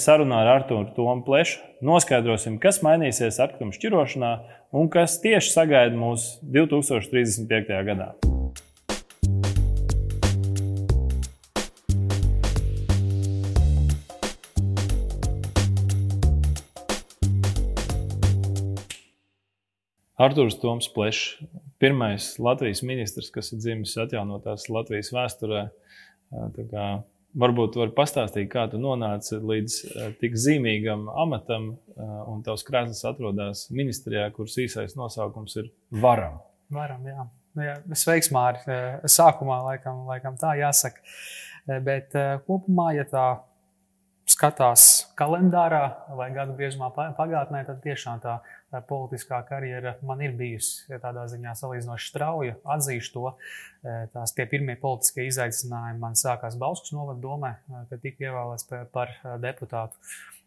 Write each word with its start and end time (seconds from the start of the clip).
sarunā 0.00 0.42
ar 0.42 0.50
Arthuru 0.58 0.90
Tomu 0.96 1.22
Plešu 1.26 1.60
noskaidrosim, 1.84 2.58
kas 2.62 2.80
mainīsies 2.84 3.40
atkritumu 3.42 3.74
šķirošanā 3.76 4.30
un 4.74 4.90
kas 4.92 5.18
tieši 5.22 5.52
sagaida 5.54 5.98
mūs 5.98 6.36
2035. 6.42 7.74
gadā. 7.88 8.14
Arthurs 20.14 20.54
Toms 20.62 20.86
Plešs, 20.94 21.40
pirmais 21.82 22.36
Latvijas 22.38 22.84
ministrs, 22.86 23.32
kas 23.34 23.50
ir 23.52 23.58
dzimis 23.60 23.96
atjaunotās 23.98 24.68
Latvijas 24.70 25.10
vēsturē. 25.12 25.66
Kā, 26.70 26.86
varbūt 27.38 27.78
var 27.80 27.92
pastāstīt, 27.96 28.48
kā 28.52 28.66
tu 28.70 28.78
nonāci 28.82 29.38
līdz 29.42 29.78
tik 30.20 30.36
zīmīgam 30.38 31.06
amatam, 31.10 31.72
un 32.30 32.42
tavs 32.46 32.64
krēsls 32.66 33.04
atrodas 33.10 33.66
ministrijā, 33.74 34.26
kuras 34.34 34.56
īsais 34.62 34.96
nosaukums 34.98 35.56
ir 35.62 35.72
Varam. 35.90 36.40
Varam, 36.74 37.06
jā. 37.06 37.26
Nu 37.54 37.62
jā 37.62 37.74
sveiks, 37.94 38.32
Mārtiņ. 38.34 39.04
Sākumā 39.06 39.60
laikam, 39.68 40.04
laikam 40.08 40.38
tā 40.40 40.56
jāsaka. 40.58 41.04
Bet 41.86 42.14
kopumā, 42.48 42.90
ja 42.98 43.04
tā 43.08 43.26
skatās 44.34 44.84
kalendārā 45.18 45.84
vai 46.18 46.28
gadu 46.34 46.56
griezumā 46.58 46.90
pagātnē, 46.94 47.62
tad 47.68 47.80
tiešām 47.84 48.20
tā 48.24 48.38
politiskā 48.88 49.38
karjera 49.46 49.94
man 50.06 50.22
ir 50.24 50.34
bijusi 50.38 50.98
tādā 51.02 51.26
ziņā 51.30 51.54
salīdzinoši 51.60 52.10
strauja. 52.10 52.56
Atzīšu 52.76 53.14
to. 53.14 53.32
Tās 54.14 54.34
tie 54.34 54.46
pirmie 54.50 54.76
politiskie 54.80 55.28
izaicinājumi 55.28 56.02
man 56.02 56.18
sākās 56.18 56.58
Bauskas 56.60 56.94
novada 56.96 57.20
domē, 57.22 57.52
kad 57.90 58.02
tika 58.02 58.28
ievēlēts 58.28 58.66
par, 58.70 58.86
par 58.94 59.14
deputātu. 59.42 60.00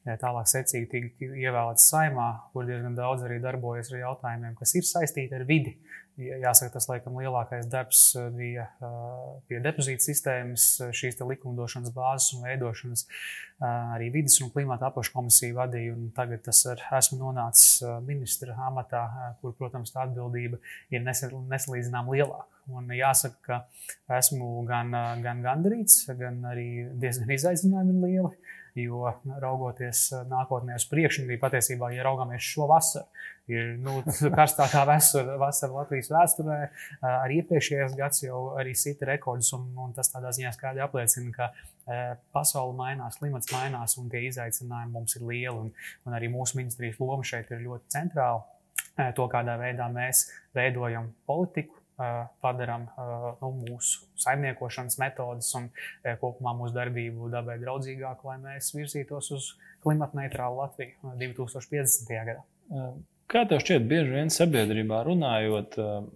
Tālāk 0.08 0.48
secīgi 0.48 0.88
tika 0.92 1.32
ievēlēts 1.36 1.88
saimā, 1.92 2.28
kur 2.54 2.68
diezgan 2.68 2.96
daudz 2.96 3.26
arī 3.28 3.42
darbojas 3.44 3.92
ar 3.92 4.04
jautājumiem, 4.06 4.56
kas 4.60 4.76
ir 4.80 4.88
saistīti 4.88 5.36
ar 5.36 5.44
vidi. 5.48 5.76
Jāsaka, 6.18 6.72
tas 6.74 6.88
laikam 6.90 7.20
lielākais 7.22 7.68
darbs 7.70 8.00
bija 8.34 8.64
pie 9.46 9.60
depozīta 9.62 10.02
sistēmas, 10.02 10.66
šīs 10.98 11.20
likumdošanas 11.22 11.94
bāzes 11.94 12.32
un 12.34 12.48
veidošanas. 12.48 13.06
Arī 13.68 14.10
vidas 14.16 14.40
un 14.42 14.50
klimata 14.54 14.90
apakškomisiju 14.90 15.60
vadīju, 15.60 15.94
un 15.94 16.10
tagad 16.18 16.42
tas 16.48 16.64
ar, 16.74 16.82
esmu 16.98 17.20
nonācis 17.22 17.84
ministra 18.08 18.58
amatā, 18.66 19.04
kur, 19.44 19.54
protams, 19.62 19.94
tā 19.94 20.08
atbildība 20.08 20.58
ir 20.90 21.06
nesalīdzinām 21.06 22.10
lielāka. 22.10 22.50
Un 22.74 22.90
jāsaka, 22.92 23.38
ka 23.46 24.18
esmu 24.18 24.66
gan, 24.68 24.90
gan 25.24 25.46
gandarīts, 25.46 26.02
gan 26.18 26.42
arī 26.50 26.68
diezgan 26.98 27.30
izaicinājumi 27.38 28.02
lieli. 28.10 28.34
Jo 28.78 29.08
raugoties 29.42 30.04
nākotnē 30.30 30.76
uz 30.78 30.86
priekšu, 30.86 31.24
arī 31.26 31.38
patiesībā, 31.42 31.90
ja 31.96 32.04
raugāmies 32.06 32.46
šo 32.46 32.68
vasaru, 32.70 33.08
ir 33.50 33.72
nu, 33.82 34.02
karstākā 34.38 34.84
vasara, 34.88 35.38
vasara 35.42 35.80
Latvijas 35.80 36.12
vēsturē. 36.14 36.58
Arī 37.10 37.40
iepriekšējais 37.42 37.96
gads 37.98 38.22
jau 38.26 38.42
arī 38.60 38.76
sita 38.78 39.08
rekordus, 39.10 39.50
un, 39.58 39.70
un 39.82 39.96
tas 39.98 40.12
tādā 40.14 40.34
ziņā 40.36 40.54
skaidri 40.56 40.84
apliecina, 40.86 41.34
ka 41.34 41.50
pasaule 42.36 42.76
mainās, 42.78 43.18
klimats 43.22 43.50
mainās, 43.56 43.98
un 44.02 44.12
tie 44.14 44.28
izaicinājumi 44.28 44.94
mums 44.94 45.18
ir 45.18 45.26
lieli. 45.26 45.56
Un, 45.58 45.74
un 46.06 46.20
arī 46.20 46.30
mūsu 46.34 46.60
ministrijas 46.60 47.02
loma 47.02 47.26
šeit 47.26 47.50
ir 47.56 47.66
ļoti 47.66 47.98
centrāla. 47.98 48.46
To, 49.18 49.28
kādā 49.30 49.54
veidā 49.62 49.86
mēs 49.94 50.24
veidojam 50.58 51.12
politiku, 51.30 51.77
padarām 52.44 52.88
nu, 53.42 53.52
mūsu 53.64 54.06
saimniekošanas 54.22 55.00
metodes 55.02 55.50
un 55.58 55.70
kopumā 56.22 56.54
mūsu 56.58 56.76
darbību 56.78 57.32
dabai 57.34 57.58
draudzīgāku, 57.62 58.30
lai 58.30 58.38
mēs 58.44 58.72
virzītos 58.78 59.32
uz 59.34 59.52
klimata 59.84 60.20
neitrālu 60.22 60.62
Latviju 60.62 61.16
2050. 61.20 62.18
gadā. 62.32 62.42
Kā 63.28 63.42
tev 63.44 63.60
šķiet, 63.60 63.84
bieži 63.90 64.14
vien 64.14 64.30
sabiedrībā 64.32 65.02
runājot, 65.04 65.74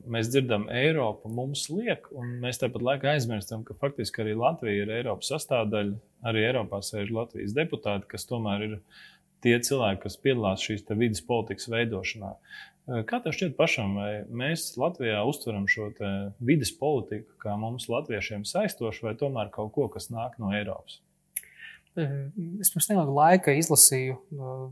mēs 0.08 0.30
dzirdam, 0.32 0.70
Eiropa 0.72 1.28
mums 1.28 1.66
liek, 1.68 2.06
un 2.16 2.38
mēs 2.40 2.62
tāpat 2.62 2.86
laikā 2.88 3.18
aizmirstam, 3.18 3.66
ka 3.68 3.76
faktiski 3.82 4.24
arī 4.24 4.38
Latvija 4.40 4.86
ir 4.86 4.94
Eiropas 5.02 5.34
sastāvdaļa. 5.34 5.98
Arī 6.32 6.46
Eiropā 6.48 6.80
sēž 6.86 7.12
Latvijas 7.12 7.58
deputāti, 7.58 8.08
kas 8.14 8.24
tomēr 8.30 8.64
ir 8.70 8.78
tie 9.44 9.58
cilvēki, 9.60 10.04
kas 10.06 10.16
piedalās 10.24 10.64
šīs 10.64 10.86
vidas 10.94 11.24
politikas 11.28 11.68
veidošanā. 11.74 12.32
Kā 12.90 13.20
tev 13.22 13.36
šķiet 13.36 13.54
pašam, 13.60 13.94
vai 14.00 14.12
mēs 14.28 14.72
Latvijā 14.82 15.22
uztveram 15.28 15.68
šo 15.70 15.92
vidas 16.42 16.72
politiku 16.74 17.38
kā 17.44 17.54
mums, 17.60 17.86
latviešiem, 17.92 18.44
saistošu, 18.50 19.06
vai 19.06 19.14
tomēr 19.20 19.52
kaut 19.54 19.72
ko, 19.76 19.86
kas 19.94 20.10
nāk 20.10 20.40
no 20.42 20.50
Eiropas? 20.56 21.00
Es 21.94 22.72
pirms 22.72 22.88
neilga 22.90 23.12
laika 23.12 23.54
izlasīju 23.60 24.16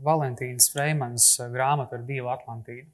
Valentīnas 0.04 0.70
Freimanas 0.72 1.34
grāmatu 1.52 1.98
ar 1.98 2.06
Dievu 2.08 2.32
Atlantīdu, 2.32 2.88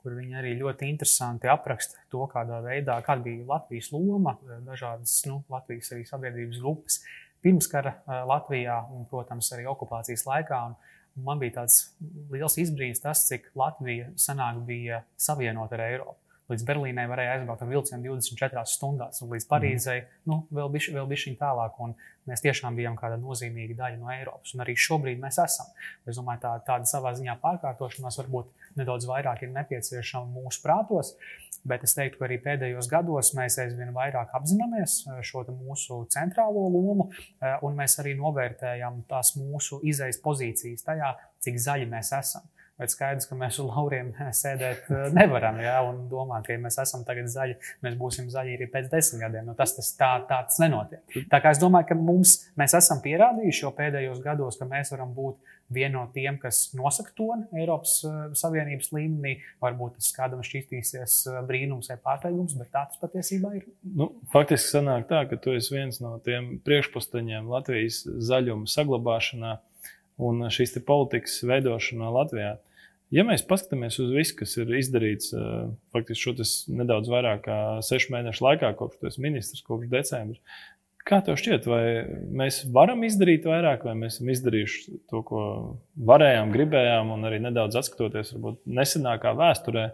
kur 0.00 0.14
viņa 0.16 0.38
arī 0.40 0.54
ļoti 0.60 0.88
interesanti 0.92 1.50
apraksta 1.50 1.98
to, 2.12 2.22
kādā 2.30 2.60
veidā, 2.64 2.98
kāda 3.04 3.24
bija 3.24 3.48
Latvijas 3.48 3.90
loma, 3.92 4.36
dažādas 4.68 5.16
nu, 5.26 5.40
Latvijas 5.52 5.90
arī 5.96 6.06
sabiedrības 6.08 6.62
grupas 6.62 7.00
pirmskara 7.40 7.96
Latvijā 8.28 8.78
un, 8.92 9.06
protams, 9.10 9.50
arī 9.56 9.66
okupācijas 9.72 10.26
laikā. 10.28 10.60
Un, 10.70 10.76
man 11.16 11.40
bija 11.42 11.60
tāds 11.60 11.92
liels 12.30 12.56
izbrīns, 12.62 13.02
tas, 13.02 13.26
cik 13.28 13.50
Latvija 13.58 14.10
senāk 14.20 14.60
bija 14.66 15.02
savienota 15.18 15.78
ar 15.78 15.86
Eiropu. 15.88 16.18
Līdz 16.50 16.64
Berlīnai 16.66 17.04
varēja 17.06 17.36
aizbraukt 17.36 17.60
ar 17.62 17.68
vilcienu 17.70 18.16
24 18.16 18.64
stundās, 18.66 19.20
un 19.22 19.30
līdz 19.30 19.44
Parīzei 19.50 20.00
nu, 20.26 20.40
vēl 20.50 20.70
bija 20.74 20.96
vēl 20.96 21.06
bišķiņ 21.12 21.36
tālāk. 21.38 21.76
Mēs 22.26 22.42
tiešām 22.42 22.74
bijām 22.78 22.96
kāda 22.98 23.18
nozīmīga 23.22 23.76
daļa 23.78 24.00
no 24.00 24.10
Eiropas, 24.10 24.54
un 24.54 24.64
arī 24.64 24.74
šobrīd 24.78 25.22
mēs 25.22 25.38
esam. 25.44 25.70
Es 26.10 26.18
domāju, 26.18 26.42
tā, 26.42 26.56
tāda 26.66 26.90
savā 26.90 27.14
ziņā 27.18 27.36
pārkārtošanās 27.42 28.18
varbūt 28.20 28.50
nedaudz 28.80 29.06
vairāk 29.10 29.46
ir 29.46 29.54
nepieciešama 29.54 30.26
mūsu 30.40 30.62
prātos. 30.64 31.14
Bet 31.64 31.84
es 31.84 31.92
teiktu, 31.92 32.16
ka 32.18 32.24
arī 32.24 32.38
pēdējos 32.40 32.88
gados 32.88 33.34
mēs 33.36 33.58
aizvien 33.60 33.90
vairāk 33.92 34.32
apzināmies 34.36 34.94
eh, 35.06 35.18
šo 35.26 35.44
mūsu 35.52 35.98
centrālo 36.12 36.64
lomu, 36.72 37.10
eh, 37.12 37.58
un 37.66 37.76
mēs 37.76 37.98
arī 38.00 38.14
novērtējam 38.18 39.02
tās 39.10 39.34
mūsu 39.36 39.82
izejas 39.84 40.18
pozīcijas 40.24 40.86
tajā, 40.86 41.12
cik 41.44 41.60
zaļi 41.60 41.90
mēs 41.92 42.14
esam. 42.16 42.48
Bet 42.80 42.94
skaidrs, 42.94 43.26
ka 43.28 43.36
mēs 43.36 43.58
uz 43.60 43.68
lauriem 43.68 44.14
sēdēt 44.16 44.86
eh, 44.88 45.06
nevaram. 45.12 45.58
Ja, 45.60 45.78
un 45.84 46.06
domāt, 46.08 46.46
ka 46.46 46.56
ja 46.56 46.62
mēs 46.62 46.78
esam 46.80 47.04
tagad 47.04 47.28
zaļi, 47.28 47.58
mēs 47.84 47.98
būsim 48.00 48.30
zaļi 48.32 48.56
arī 48.56 48.68
pēc 48.72 48.88
desmit 48.92 49.20
gadiem. 49.26 49.50
Nu, 49.50 49.56
tas, 49.58 49.74
tas 49.76 49.92
tā, 49.98 50.14
tā 50.30 50.40
tas 50.48 50.60
nenotiek. 50.62 51.04
Tā 51.28 51.42
kā 51.44 51.52
es 51.52 51.60
domāju, 51.60 51.90
ka 51.90 51.98
mums, 52.00 52.38
mēs 52.60 52.78
esam 52.78 53.02
pierādījuši 53.04 53.66
jau 53.66 53.74
pēdējos 53.76 54.22
gados, 54.24 54.56
ka 54.56 54.68
mēs 54.70 54.94
varam 54.94 55.12
būt 55.16 55.36
viena 55.70 56.00
no 56.00 56.06
tiem, 56.14 56.38
kas 56.40 56.70
nosaka 56.74 57.12
toni 57.18 57.60
Eiropas 57.60 57.98
uh, 58.08 58.22
Savienības 58.38 58.90
līmenī. 58.96 59.36
Varbūt 59.62 59.98
tas 60.00 60.08
kādam 60.16 60.40
šķīstīsies 60.46 61.18
brīnums 61.46 61.92
vai 61.92 61.98
pārsteigums, 62.00 62.56
bet 62.58 62.72
tā 62.72 62.86
tas 62.88 63.00
patiesībā 63.02 63.52
ir. 63.60 63.68
Nu, 63.84 64.10
faktiski 64.32 64.72
sanāk 64.78 65.06
tā, 65.12 65.26
ka 65.30 65.38
tu 65.40 65.54
esi 65.54 65.76
viens 65.76 66.00
no 66.02 66.16
tiem 66.24 66.56
priekšpustaņiem 66.66 67.52
Latvijas 67.52 68.02
zaļuma 68.08 68.70
saglabāšanā 68.70 69.58
un 70.20 70.48
šīs 70.52 70.74
politikas 70.86 71.40
veidošanā 71.46 72.10
Latvijā. 72.18 72.56
Ja 73.10 73.24
mēs 73.26 73.42
paskatāmies 73.42 73.98
uz 73.98 74.12
visu, 74.14 74.36
kas 74.38 74.52
ir 74.60 74.68
izdarīts 74.78 75.32
uh, 75.34 75.70
faktiski 75.90 76.30
šo 76.30 76.34
nedaudz 76.78 77.10
vairāk 77.10 77.42
kā 77.48 77.56
sešu 77.82 78.12
mēnešu 78.14 78.44
laikā, 78.46 78.70
kopš 78.78 79.00
tas 79.02 79.18
ministrs, 79.22 79.64
kopš 79.66 79.90
decembra, 79.90 80.38
kā 81.10 81.18
tev 81.24 81.38
šķiet, 81.40 81.66
vai 81.66 81.82
mēs 82.42 82.60
varam 82.74 83.02
izdarīt 83.06 83.48
vairāk, 83.48 83.82
vai 83.88 83.96
mēs 83.98 84.18
esam 84.18 84.30
izdarījuši 84.30 85.00
to, 85.10 85.24
ko 85.26 85.42
varējām, 86.10 86.52
gribējām, 86.54 87.12
un 87.16 87.26
arī 87.26 87.40
nedaudz 87.42 87.80
atskatoties 87.80 88.34
varbūt 88.36 88.62
nesenākā 88.78 89.34
vēsturē, 89.38 89.88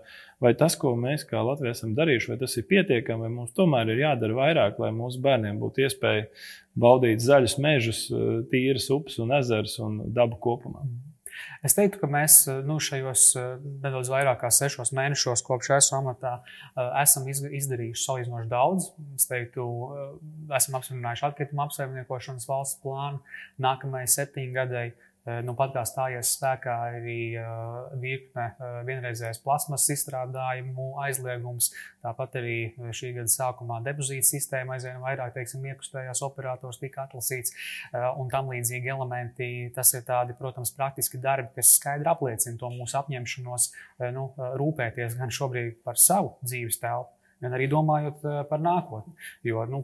vai 0.44 0.53
tas, 0.59 0.77
ko 0.77 0.93
mēs 1.00 1.25
kā 1.28 1.41
Latvija 1.47 1.77
esam 1.77 1.97
darījuši, 1.97 2.33
vai 2.34 2.38
tas 2.44 2.60
ir 2.60 2.69
pietiekami, 2.69 3.27
vai 3.27 3.34
mums 3.38 3.56
tomēr 3.56 3.94
ir 3.94 4.04
jādara 4.04 4.41
vairāk, 4.43 4.81
lai 4.83 4.93
mūsu 4.97 5.25
bērniem 5.25 5.60
būtu 5.62 5.87
iespēja 5.87 6.28
baudīt 6.77 7.25
zaļus 7.25 7.59
mežus, 7.65 8.06
tīras 8.53 8.91
upes 8.93 9.21
un 9.22 9.37
ezerus 9.41 9.78
un 9.81 10.03
dabu 10.12 10.41
kopumā. 10.42 10.84
Es 11.66 11.77
teiktu, 11.77 12.00
ka 12.03 12.10
mēs 12.10 12.42
nu, 12.66 12.78
šajos 12.83 13.28
nedaudz 13.83 14.10
vairāk 14.12 14.41
kā 14.42 14.50
sešos 14.53 14.92
mēnešos, 14.97 15.44
kopš 15.47 15.72
esmu 15.78 16.00
amatā, 16.00 16.36
esam 17.03 17.27
izdarījuši 17.30 18.04
salīdzinoši 18.04 18.50
daudz. 18.53 18.91
Es 19.16 19.28
teiktu, 19.30 19.66
esam 20.56 20.78
apstiprinājuši 20.78 21.27
atkrituma 21.30 21.66
apsaimniekošanas 21.66 22.48
valsts 22.48 22.80
plānu 22.84 23.21
nākamajai. 23.62 24.06
Eh, 24.86 24.94
nu, 25.46 25.54
pat 25.58 25.72
kā 25.74 25.82
stājies 25.86 26.30
spēkā 26.36 26.74
arī 27.00 27.20
uh, 27.40 27.88
virkne 27.98 28.44
uh, 28.52 28.76
vienreizējas 28.86 29.40
plasmas 29.42 29.86
izstrādājumu 29.90 30.92
aizliegums, 31.02 31.72
tāpat 32.04 32.38
arī 32.40 32.58
šī 32.94 33.12
gada 33.16 33.32
sākumā 33.32 33.80
depozīta 33.86 34.28
sistēma 34.28 34.76
aizvien 34.76 35.00
vairāk, 35.02 35.34
teiksim, 35.34 35.66
iekustējās 35.72 36.22
operators 36.26 36.78
tika 36.82 37.06
atlasīts 37.06 37.54
un 38.20 38.30
tam 38.30 38.52
līdzīgi 38.52 38.92
elementi. 38.94 39.50
Tas 39.74 39.90
ir 39.98 40.06
tādi, 40.06 40.36
protams, 40.38 40.70
praktiski 40.76 41.18
darbi, 41.22 41.50
kas 41.58 41.74
skaidri 41.80 42.10
apliecina 42.12 42.60
to 42.60 42.70
mūsu 42.76 42.98
apņemšanos 43.00 43.68
nu, 44.14 44.28
rūpēties 44.62 45.18
gan 45.18 45.34
šobrīd 45.34 45.80
par 45.86 45.98
savu 46.00 46.36
dzīves 46.46 46.78
telpu, 46.82 47.16
gan 47.42 47.56
arī 47.56 47.68
domājot 47.71 48.24
par 48.50 48.62
nākotni. 48.62 49.15
Jo, 49.47 49.65
nu, 49.71 49.83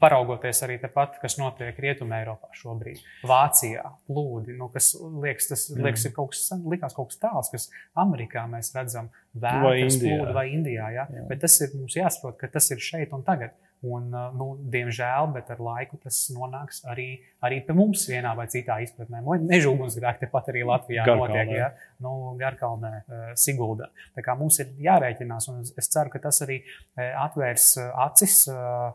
paraugoties 0.00 0.62
arī 0.66 0.78
tepat, 0.82 1.18
kas 1.22 1.36
notiek 1.40 1.76
Rietumē, 1.80 2.22
Eiropā 2.22 2.50
šobrīd, 2.56 3.02
Vācijā, 3.28 3.84
plūdi, 4.08 4.56
nu, 4.58 4.70
kas 4.72 4.92
liekas, 5.00 5.50
tas 5.50 5.66
liekas, 5.76 6.06
ir 6.08 6.14
kaut 6.16 6.32
kas, 6.34 6.46
likās 6.64 6.96
kaut 6.96 7.12
kas 7.12 7.20
tāds, 7.22 7.52
kas 7.52 7.68
Amerikā 8.04 8.46
mēs 8.50 8.72
redzam, 8.76 9.10
vētras, 9.34 10.00
plūdi 10.00 10.36
vai 10.36 10.48
Indijā. 10.54 10.88
Ja? 10.94 11.06
Jā. 11.12 11.28
Bet 11.30 11.44
tas 11.44 11.58
ir 11.64 11.76
mums 11.76 11.96
jāsaprot, 11.98 12.38
ka 12.40 12.50
tas 12.56 12.70
ir 12.74 12.82
šeit 12.82 13.14
un 13.16 13.24
tagad. 13.26 13.54
Un, 13.84 14.06
nu, 14.38 14.46
diemžēl, 14.72 15.26
bet 15.34 15.50
ar 15.52 15.58
laiku 15.60 15.98
tas 16.00 16.16
nonāks 16.32 16.80
arī, 16.88 17.08
arī 17.44 17.58
pie 17.66 17.74
mums 17.76 18.06
vienā 18.08 18.30
vai 18.38 18.46
citā 18.52 18.78
izpratnē. 18.84 19.20
Meža 19.44 19.72
ugunsgrēki 19.72 20.22
tepat 20.24 20.48
arī 20.52 20.62
Latvijā 20.68 21.04
Garkalnē. 21.04 21.42
notiek. 21.44 21.52
Ja? 21.58 21.68
Nu, 22.04 22.14
Garkalnē, 22.40 22.92
Siguldā. 23.40 23.90
Tā 24.16 24.24
kā 24.24 24.36
mums 24.40 24.60
ir 24.64 24.72
jārēķinās, 24.86 25.50
un 25.52 25.60
es 25.64 25.90
ceru, 25.92 26.12
ka 26.14 26.22
tas 26.24 26.40
arī 26.46 26.62
atvērs 26.96 27.68
acis 28.06 28.38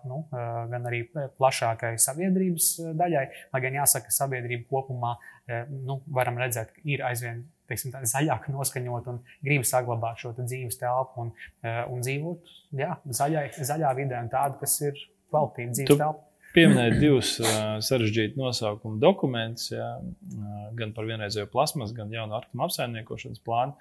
nu, 0.09 0.23
gan 0.31 0.89
arī 0.89 1.03
plašākai 1.13 1.93
sabiedrības 2.01 2.71
daļai. 2.97 3.27
Lai 3.53 3.63
gan 3.67 3.79
jāsaka, 3.83 4.09
ka 4.09 4.17
sabiedrība 4.17 4.65
kopumā 4.73 5.15
nu, 5.69 6.01
varam 6.09 6.41
redzēt, 6.41 6.73
ir 6.87 7.05
aizvien 7.05 7.45
teiksim, 7.69 7.93
zaļāk 8.13 8.49
noskaņot 8.53 9.11
un 9.11 9.19
grib 9.45 9.65
saglabāt 9.67 10.23
šo 10.23 10.33
dzīves 10.39 10.79
telpu 10.81 11.25
un, 11.25 11.33
eh, 11.63 11.83
un 11.89 12.01
dzīvot 12.05 12.55
jā, 12.79 12.95
zaļai, 13.21 13.45
zaļā 13.57 13.93
vidē, 13.97 14.23
un 14.25 14.31
tādu, 14.33 14.59
kas 14.63 14.79
ir 14.81 14.97
kvalitīva 15.29 15.75
dzīves 15.77 16.01
telpa. 16.01 16.28
Pieminēt 16.49 16.95
divus 16.97 17.35
uh, 17.43 17.77
sarežģītus 17.85 18.39
nosaukumu 18.39 18.97
dokumentus, 19.01 19.67
jā, 19.69 19.89
uh, 20.01 20.61
gan 20.77 20.95
par 20.95 21.05
vienreizējo 21.05 21.45
plasmas, 21.51 21.91
gan 21.93 22.09
jaunu 22.09 22.33
atkritumu 22.39 22.65
apsaimniekošanas 22.65 23.43
plānu. 23.45 23.75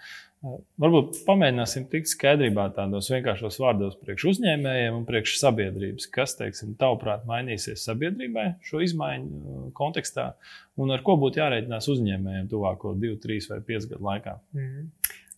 Uh, 0.44 0.58
varbūt 0.84 1.22
pamēģināsim 1.24 1.86
tikt 1.88 2.12
skaidrībā 2.12 2.66
tādos 2.76 3.08
vienkāršos 3.08 3.56
vārdos 3.62 3.96
priekš 4.02 4.26
uzņēmējiem 4.34 4.98
un 4.98 5.06
priekš 5.08 5.38
sabiedrības. 5.40 6.10
Kas, 6.12 6.36
teiksim, 6.36 6.74
tavuprāt, 6.80 7.24
mainīsies 7.30 7.86
sabiedrībai 7.88 8.50
šo 8.68 8.82
izmaiņu 8.84 9.70
kontekstā 9.78 10.34
un 10.76 10.92
ar 10.92 11.06
ko 11.06 11.16
būtu 11.24 11.40
jārēķinās 11.40 11.88
uzņēmējiem 11.94 12.52
tuvāko 12.52 12.92
2, 13.00 13.16
3 13.24 13.48
vai 13.54 13.62
5 13.72 13.88
gadu 13.94 14.10
laikā? 14.10 14.36
Mm. 14.58 14.84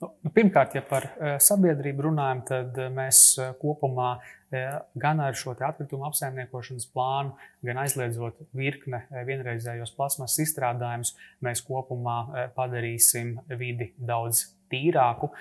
Nu, 0.01 0.11
pirmkārt, 0.33 0.75
ja 0.79 0.83
par 0.83 1.07
sabiedrību 1.45 2.07
runājam, 2.07 2.39
tad 2.49 2.79
mēs 2.97 3.35
kopumā 3.61 4.15
gan 4.51 5.21
ar 5.23 5.37
šo 5.39 5.55
atkritumu 5.55 6.09
apsaimniekošanas 6.11 6.89
plānu, 6.95 7.37
gan 7.67 7.83
aizliedzot 7.85 8.41
virkne 8.57 9.05
vienreizējos 9.27 9.95
plasmas 9.97 10.39
izstrādājumus, 10.43 11.15
mēs 11.45 11.63
kopumā 11.67 12.49
padarīsim 12.57 13.37
vidi 13.59 13.93
daudz 13.99 14.49
tīrāku 14.71 15.33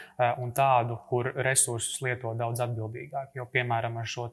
un 0.41 0.50
tādu, 0.57 0.95
kur 1.09 1.27
resursus 1.45 2.00
lieto 2.01 2.31
daudz 2.38 2.63
atbildīgāk. 2.65 3.35
Jo, 3.38 3.45
piemēram, 3.53 4.00
ar 4.01 4.07
šo 4.09 4.25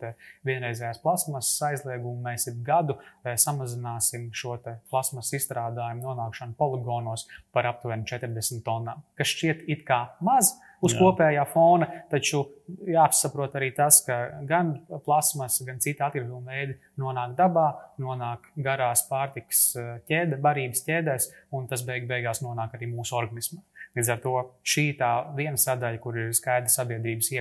vienreizējās 0.48 1.02
plasmasas 1.02 1.66
aizliegumu 1.68 2.24
mēs 2.24 2.48
ik 2.48 2.62
gadu 2.64 2.96
samazināsim 3.24 4.30
šo 4.32 4.56
plasmas 4.88 5.34
izstrādājumu 5.36 6.06
nonākšanu 6.06 6.56
poligonos 6.56 7.26
par 7.52 7.68
aptuveni 7.68 8.08
40 8.08 8.64
tonnām, 8.64 9.04
kas 9.20 9.34
šķiet 9.36 9.68
it 9.68 9.84
kā 9.88 10.06
maz 10.24 10.54
uz 10.84 10.94
Jā. 10.94 11.00
kopējā 11.00 11.44
fona. 11.50 11.88
Taču 12.10 12.42
jāsaprot 12.90 13.54
arī 13.58 13.70
tas, 13.76 14.00
ka 14.06 14.18
gan 14.48 14.74
plasmas, 15.06 15.58
gan 15.66 15.80
citi 15.82 16.02
atkrituma 16.04 16.52
veidi 16.52 16.76
nonāk 17.00 17.36
dabā, 17.38 17.68
nonāk 18.02 18.50
garās 18.56 19.06
pārtikas 19.10 19.62
eh, 19.78 19.94
ķēde, 20.10 20.40
barības 20.42 20.84
ķēdēs, 20.86 21.30
un 21.56 21.68
tas 21.70 21.84
beig 21.86 22.08
beigās 22.10 22.42
nonāk 22.44 22.76
arī 22.76 22.90
mūsu 22.92 23.16
organismā. 23.18 23.62
Līdz 23.96 24.12
ar 24.12 24.22
to 24.22 24.36
šī 24.66 24.90
tā 24.98 25.10
viena 25.36 25.60
sadaļa, 25.60 26.00
kur 26.02 26.18
ir 26.20 26.34
skaidra 26.36 26.72
sabiedrības. 26.72 27.32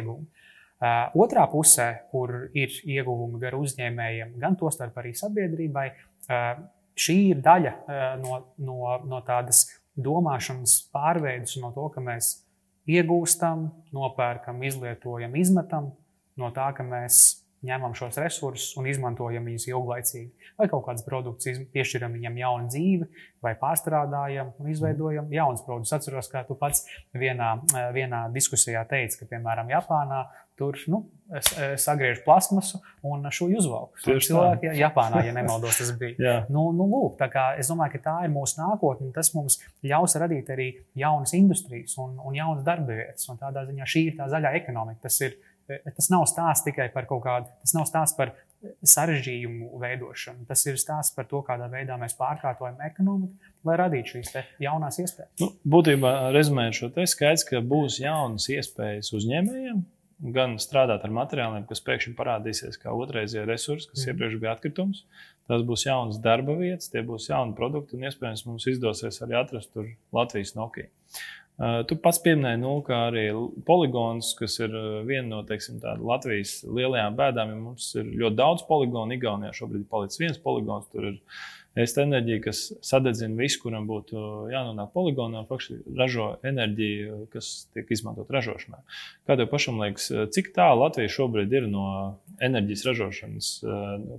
Uh, 0.76 1.08
otrā 1.24 1.46
pusē, 1.48 1.88
kur 2.12 2.50
ir 2.56 2.74
ieguvumi 2.84 3.40
gan 3.40 3.56
uzņēmējiem, 3.56 4.34
gan 4.42 4.58
tostarp 4.60 4.98
arī 5.00 5.14
sabiedrībai, 5.16 5.86
uh, 6.28 6.58
šī 7.00 7.16
ir 7.32 7.44
daļa 7.44 7.72
uh, 7.72 8.02
no, 8.20 8.40
no, 8.60 8.98
no 9.08 9.22
tādas 9.28 9.66
domāšanas 9.96 10.78
pārveides, 10.92 11.56
no 11.64 11.72
to, 11.76 11.88
ka 11.94 12.04
mēs 12.04 12.45
iegūstam, 12.90 13.70
nopērkam, 13.96 14.62
izlietojam, 14.66 15.36
izmetam, 15.40 15.92
no 16.38 16.52
tā, 16.54 16.70
ka 16.78 16.86
mēs 16.86 17.45
ņemam 17.66 17.96
šos 17.98 18.20
resursus 18.22 18.76
un 18.80 18.88
izmantojam 18.90 19.48
viņus 19.50 19.68
ilglaicīgi. 19.72 20.52
Vai 20.60 20.70
kaut 20.72 20.86
kādas 20.88 21.06
produktus 21.06 21.60
piešķiram 21.74 22.16
viņam 22.16 22.40
jaunu 22.40 22.72
dzīvi, 22.72 23.10
vai 23.46 23.54
pārstrādājam 23.60 24.54
un 24.60 24.72
izveidojam 24.72 25.30
jaunus 25.34 25.66
produktus. 25.66 25.94
Atceros, 25.98 26.32
kā 26.32 26.46
tu 26.48 26.58
pats 26.60 26.86
vienā, 27.14 27.56
vienā 27.96 28.26
diskusijā 28.34 28.86
teici, 28.90 29.20
ka, 29.22 29.30
piemēram, 29.34 29.70
Japānā 29.74 30.26
tur 30.56 30.78
nu, 30.88 31.02
es, 31.36 31.50
es 31.60 31.86
sagriežu 31.86 32.24
plasmasu 32.26 32.80
un 33.06 33.28
šūju 33.28 33.60
uzvalku. 33.60 34.00
Cilvēki, 34.06 34.70
ja, 34.70 34.76
Japānā, 34.86 35.26
ja 35.28 35.34
nemaldos, 35.36 35.82
tas 35.82 35.92
bija. 36.00 36.38
nu, 36.54 36.70
nu, 36.76 36.88
lūk, 36.92 37.20
es 37.60 37.72
domāju, 37.72 37.98
ka 37.98 38.04
tā 38.06 38.16
ir 38.28 38.34
mūsu 38.34 38.62
nākotne. 38.62 39.12
Tas 39.16 39.34
mums 39.36 39.60
ļaus 39.86 40.16
radīt 40.22 40.52
arī 40.56 40.70
jaunas 40.98 41.36
industrijas 41.38 41.98
un, 42.02 42.16
un 42.24 42.38
jaunas 42.38 42.64
darba 42.68 42.96
vietas. 42.96 43.28
Tādā 43.42 43.66
ziņā 43.68 43.90
šī 43.90 44.08
ir 44.12 44.18
tā 44.20 44.30
zaļā 44.32 44.56
ekonomika. 44.62 45.06
Tas, 45.10 45.20
ir, 45.28 45.36
tas 45.68 46.10
nav 46.14 46.26
stāsts 46.30 46.66
tikai 46.68 46.90
par 46.94 47.08
kaut 47.10 47.24
kādu, 47.26 47.50
tas 47.64 47.74
nav 47.78 47.88
stāsts 47.90 48.18
par 48.18 48.34
sarežģījumu 48.86 49.80
veidošanu. 49.82 50.46
Tas 50.50 50.64
ir 50.66 50.80
stāsts 50.82 51.16
par 51.16 51.28
to, 51.30 51.42
kādā 51.46 51.68
veidā 51.72 51.98
mēs 52.02 52.16
pārkārtojam 52.18 52.80
ekonomiku, 52.88 53.52
lai 53.68 53.76
radītu 53.82 54.16
šīs 54.16 54.32
jaunās 54.64 55.00
iespējas. 55.04 55.34
Nu, 55.42 55.52
būtībā, 55.76 56.14
rezumējot 56.36 56.80
šo 56.80 56.90
te, 56.96 57.06
skaidrs, 57.10 57.46
ka 57.50 57.62
būs 57.66 58.00
jaunas 58.02 58.48
iespējas 58.54 59.12
uzņēmējiem, 59.18 59.84
gan 60.36 60.58
strādāt 60.62 61.06
ar 61.06 61.14
materiāliem, 61.14 61.66
kas 61.70 61.84
pēkšņi 61.86 62.16
parādīsies 62.18 62.80
kā 62.82 62.94
otrreizie 62.96 63.44
resursi, 63.48 63.90
kas 63.92 64.06
mm. 64.06 64.12
iepriekš 64.14 64.38
bija 64.42 64.54
atkritums. 64.56 65.06
Tas 65.46 65.62
būs 65.66 65.86
jauns 65.86 66.18
darba 66.24 66.56
vietas, 66.58 66.90
tie 66.90 67.04
būs 67.06 67.28
jauni 67.30 67.54
produkti, 67.58 67.98
un 67.98 68.08
iespējams 68.08 68.46
mums 68.48 68.66
izdosies 68.72 69.22
arī 69.22 69.38
atrast 69.38 69.76
tur 69.76 69.92
Latvijas 70.16 70.56
Nokia. 70.58 70.88
Tu 71.56 71.96
pats 72.04 72.18
pieminēji, 72.20 72.60
nu, 72.60 72.72
ka 72.84 73.06
arī 73.10 73.30
poligons, 73.68 74.34
kas 74.36 74.58
ir 74.60 74.74
viena 75.08 75.30
no 75.30 75.44
teiksim, 75.48 75.78
Latvijas 76.04 76.58
lielajām 76.68 77.16
bēdām, 77.16 77.54
ja 77.54 77.60
mums 77.60 77.94
ir 77.96 78.10
ļoti 78.12 78.40
daudz 78.42 78.66
poligonu. 78.68 79.16
Igaunijā 79.16 79.54
šobrīd 79.56 79.86
ir 79.86 79.92
palicis 79.92 80.20
viens 80.20 80.42
poligons, 80.44 80.90
tur 80.92 81.14
ir 81.14 81.22
ēst 81.80 82.00
enerģiju, 82.00 82.42
kas 82.44 82.62
sadedzina 82.84 83.40
visu, 83.40 83.62
kuram 83.64 83.88
būtu 83.88 84.20
jānonāk 84.52 84.92
poligonā, 84.96 85.46
faktiski 85.48 85.96
ražo 85.96 86.28
enerģiju, 86.48 87.22
kas 87.32 87.70
tiek 87.76 87.88
izmantot 87.92 88.32
ražošanā. 88.36 88.82
Kā 89.28 89.40
tev 89.40 89.48
pašam 89.52 89.80
liekas, 89.84 90.10
cik 90.36 90.52
tālu 90.56 90.84
Latvija 90.84 91.12
šobrīd 91.16 91.56
ir 91.56 91.70
no 91.72 91.88
enerģijas 92.44 92.86
ražošanas, 92.90 93.54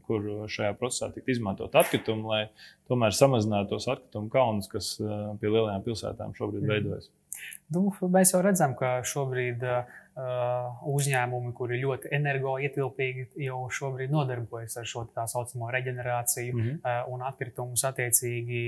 kur 0.08 0.28
šajā 0.52 0.72
procesā 0.80 1.10
tiek 1.12 1.28
izmantot 1.36 1.76
atkritumi, 1.76 2.28
lai 2.28 2.42
tomēr 2.88 3.16
samazinātu 3.16 3.74
tos 3.74 3.88
atkritumu 3.92 4.32
kalnus, 4.32 4.72
kas 4.72 4.94
pie 5.00 5.52
lielajām 5.52 5.84
pilsētām 5.84 6.36
šobrīd 6.36 6.64
mm. 6.64 6.74
veidojas? 6.74 7.12
Nu, 7.74 7.88
mēs 8.14 8.34
jau 8.34 8.42
redzam, 8.46 8.76
ka 8.78 8.98
šobrīd 9.06 9.64
uh, 9.66 9.94
Uh, 10.16 10.70
uzņēmumi, 10.88 11.50
kuri 11.52 11.76
ļoti 11.82 12.08
energoietilpīgi 12.16 13.26
jau 13.44 13.58
šobrīd 13.68 14.08
nodarbojas 14.14 14.78
ar 14.80 14.86
šo 14.88 15.02
tā 15.12 15.26
saucamo 15.28 15.68
reģenerāciju 15.74 16.54
mm 16.54 16.62
-hmm. 16.62 17.10
un 17.12 17.24
atkritumus 17.28 17.84
attiecīgi 17.84 18.62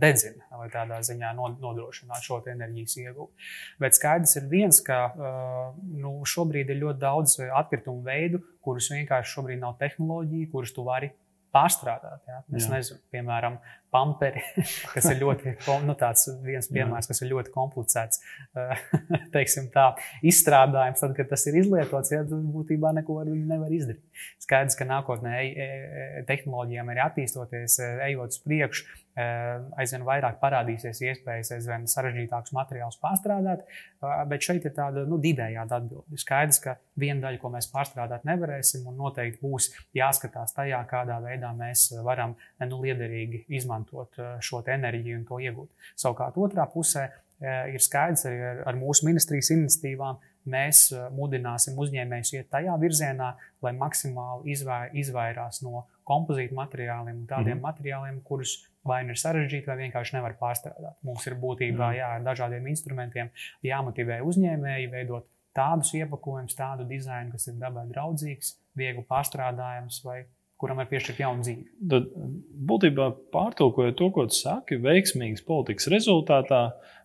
dedzina, 0.00 0.46
lai 0.56 0.70
tādā 0.72 1.02
ziņā 1.04 1.34
nodrošinātu 1.36 2.24
šo 2.24 2.38
enerģijas 2.54 2.96
ieguvi. 3.02 3.44
Bet 3.84 3.98
skaidrs 3.98 4.36
ir 4.40 4.48
viens, 4.48 4.80
ka 4.80 4.98
uh, 5.12 5.76
nu, 5.92 6.14
šobrīd 6.24 6.72
ir 6.72 6.80
ļoti 6.86 6.98
daudz 7.04 7.36
atkritumu 7.52 8.00
veidu, 8.00 8.40
kurus 8.64 8.88
vienkārši 8.96 9.36
šobrīd 9.36 9.60
nav 9.60 9.76
tehnoloģija, 9.76 10.48
kurus 10.56 10.72
tu 10.72 10.88
vari 10.88 11.12
pārstrādāt. 11.54 12.22
Ja? 12.28 12.40
Es 12.56 12.66
Jā. 12.66 12.72
nezinu, 12.74 13.00
piemēram, 13.14 13.58
pamperi, 13.94 14.42
kas 14.94 15.06
ir 15.12 15.20
ļoti, 15.20 15.54
nu, 15.86 15.94
viens 16.44 16.68
piemērs, 16.72 17.08
kas 17.10 17.22
ir 17.22 17.30
ļoti 17.30 17.52
komplicēts, 17.54 18.22
teiksim 19.36 19.70
tā, 19.74 19.90
izstrādājums, 20.26 21.04
tad, 21.04 21.14
kad 21.18 21.30
tas 21.30 21.46
ir 21.50 21.60
izlietots, 21.62 22.12
ja 22.14 22.24
būtībā 22.26 22.94
neko 22.98 23.20
ar 23.22 23.30
viņu 23.30 23.46
nevar 23.50 23.74
izdarīt. 23.74 24.02
Skaidrs, 24.42 24.78
ka 24.78 24.88
nākotnē 24.88 25.36
e, 25.44 25.48
e, 25.54 26.26
tehnoloģijām 26.28 26.90
ir 26.92 27.02
attīstoties, 27.06 27.78
e, 27.80 27.90
ejot 28.10 28.34
uz 28.34 28.42
priekšu, 28.44 28.88
aizvien 29.14 30.02
vairāk 30.06 30.40
parādīsies 30.40 30.98
iespējas, 31.06 31.52
aizvien 31.54 31.84
sarežģītākus 31.90 32.54
materiālus 32.56 32.98
pārstrādāt, 32.98 33.62
bet 34.26 34.42
šeit 34.42 34.66
ir 34.66 34.74
tāda 34.74 35.04
nu, 35.06 35.20
divējāda 35.22 35.78
atbilde. 35.78 36.18
Skaidrs, 36.18 36.58
ka 36.64 36.74
viena 36.98 37.28
daļa, 37.28 37.38
ko 37.42 37.52
mēs 37.54 37.70
pārstrādāt 37.70 38.26
nevarēsim, 38.26 38.88
un 38.90 38.98
noteikti 38.98 39.38
būs 39.42 39.70
jāskatās 39.94 40.56
tajā, 40.56 40.80
kādā 40.90 41.20
veidā 41.22 41.52
mēs 41.54 41.92
varam 42.02 42.34
nu, 42.66 42.80
liederīgi 42.82 43.44
izmantot 43.54 44.18
eh, 44.18 44.36
šo 44.44 44.62
enerģiju 44.74 45.20
un 45.20 45.26
to 45.28 45.40
iegūt. 45.42 45.88
Savukārt, 46.00 46.38
otrā 46.40 46.66
pusē 46.70 47.06
eh, 47.06 47.74
ir 47.74 47.82
skaidrs 47.82 48.26
arī 48.30 48.42
ar, 48.50 48.62
ar 48.70 48.78
mūsu 48.78 49.08
ministrijas 49.08 49.52
iniciatīvām. 49.54 50.20
Mēs 50.50 50.86
eh, 50.92 51.08
mudināsim 51.16 51.78
uzņēmējus 51.80 52.34
iet 52.36 52.50
tajā 52.52 52.76
virzienā, 52.80 53.32
lai 53.64 53.74
maksimāli 53.78 54.54
izvai, 54.54 54.86
izvairās 55.00 55.62
no 55.64 55.86
kompozītu 56.08 56.56
materiāliem 56.56 57.22
un 57.22 57.26
tādiem 57.26 57.56
mm 57.56 57.58
-hmm. 57.58 57.68
materiāliem, 57.70 58.22
kurus 58.24 58.58
vai 58.84 59.02
nu 59.06 59.14
ir 59.14 59.20
sarežģīti, 59.20 59.68
vai 59.70 59.78
vienkārši 59.84 60.16
nevar 60.18 60.36
pārstrādāt. 60.40 60.98
Mums 61.06 61.26
ir 61.28 61.38
būtībā 61.40 61.88
mhm. 61.90 61.98
jā, 61.98 62.10
ar 62.18 62.26
dažādiem 62.26 62.68
instrumentiem 62.72 63.32
jāmotivē 63.64 64.20
uzņēmēji 64.28 64.90
veidot 64.92 65.28
tādus 65.54 65.92
iepakojumus, 65.94 66.56
tādu 66.58 66.86
dizainu, 66.88 67.34
kas 67.34 67.48
ir 67.50 67.60
dabai 67.60 67.86
draudzīgs, 67.90 68.56
viegli 68.78 69.04
pārstrādājams 69.06 70.00
vai 70.06 70.24
kuram 70.60 70.80
ir 70.82 70.88
piešķirta 70.90 71.24
jauna 71.24 71.44
dzīve. 71.44 71.66
Tad 71.92 72.10
būtībā 72.70 73.08
pārtulkojot 73.34 73.98
to, 73.98 74.10
ko 74.14 74.26
tu 74.30 74.38
saki, 74.38 74.80
veiksmīgas 74.82 75.44
politikas 75.46 75.90
rezultātā 75.92 76.62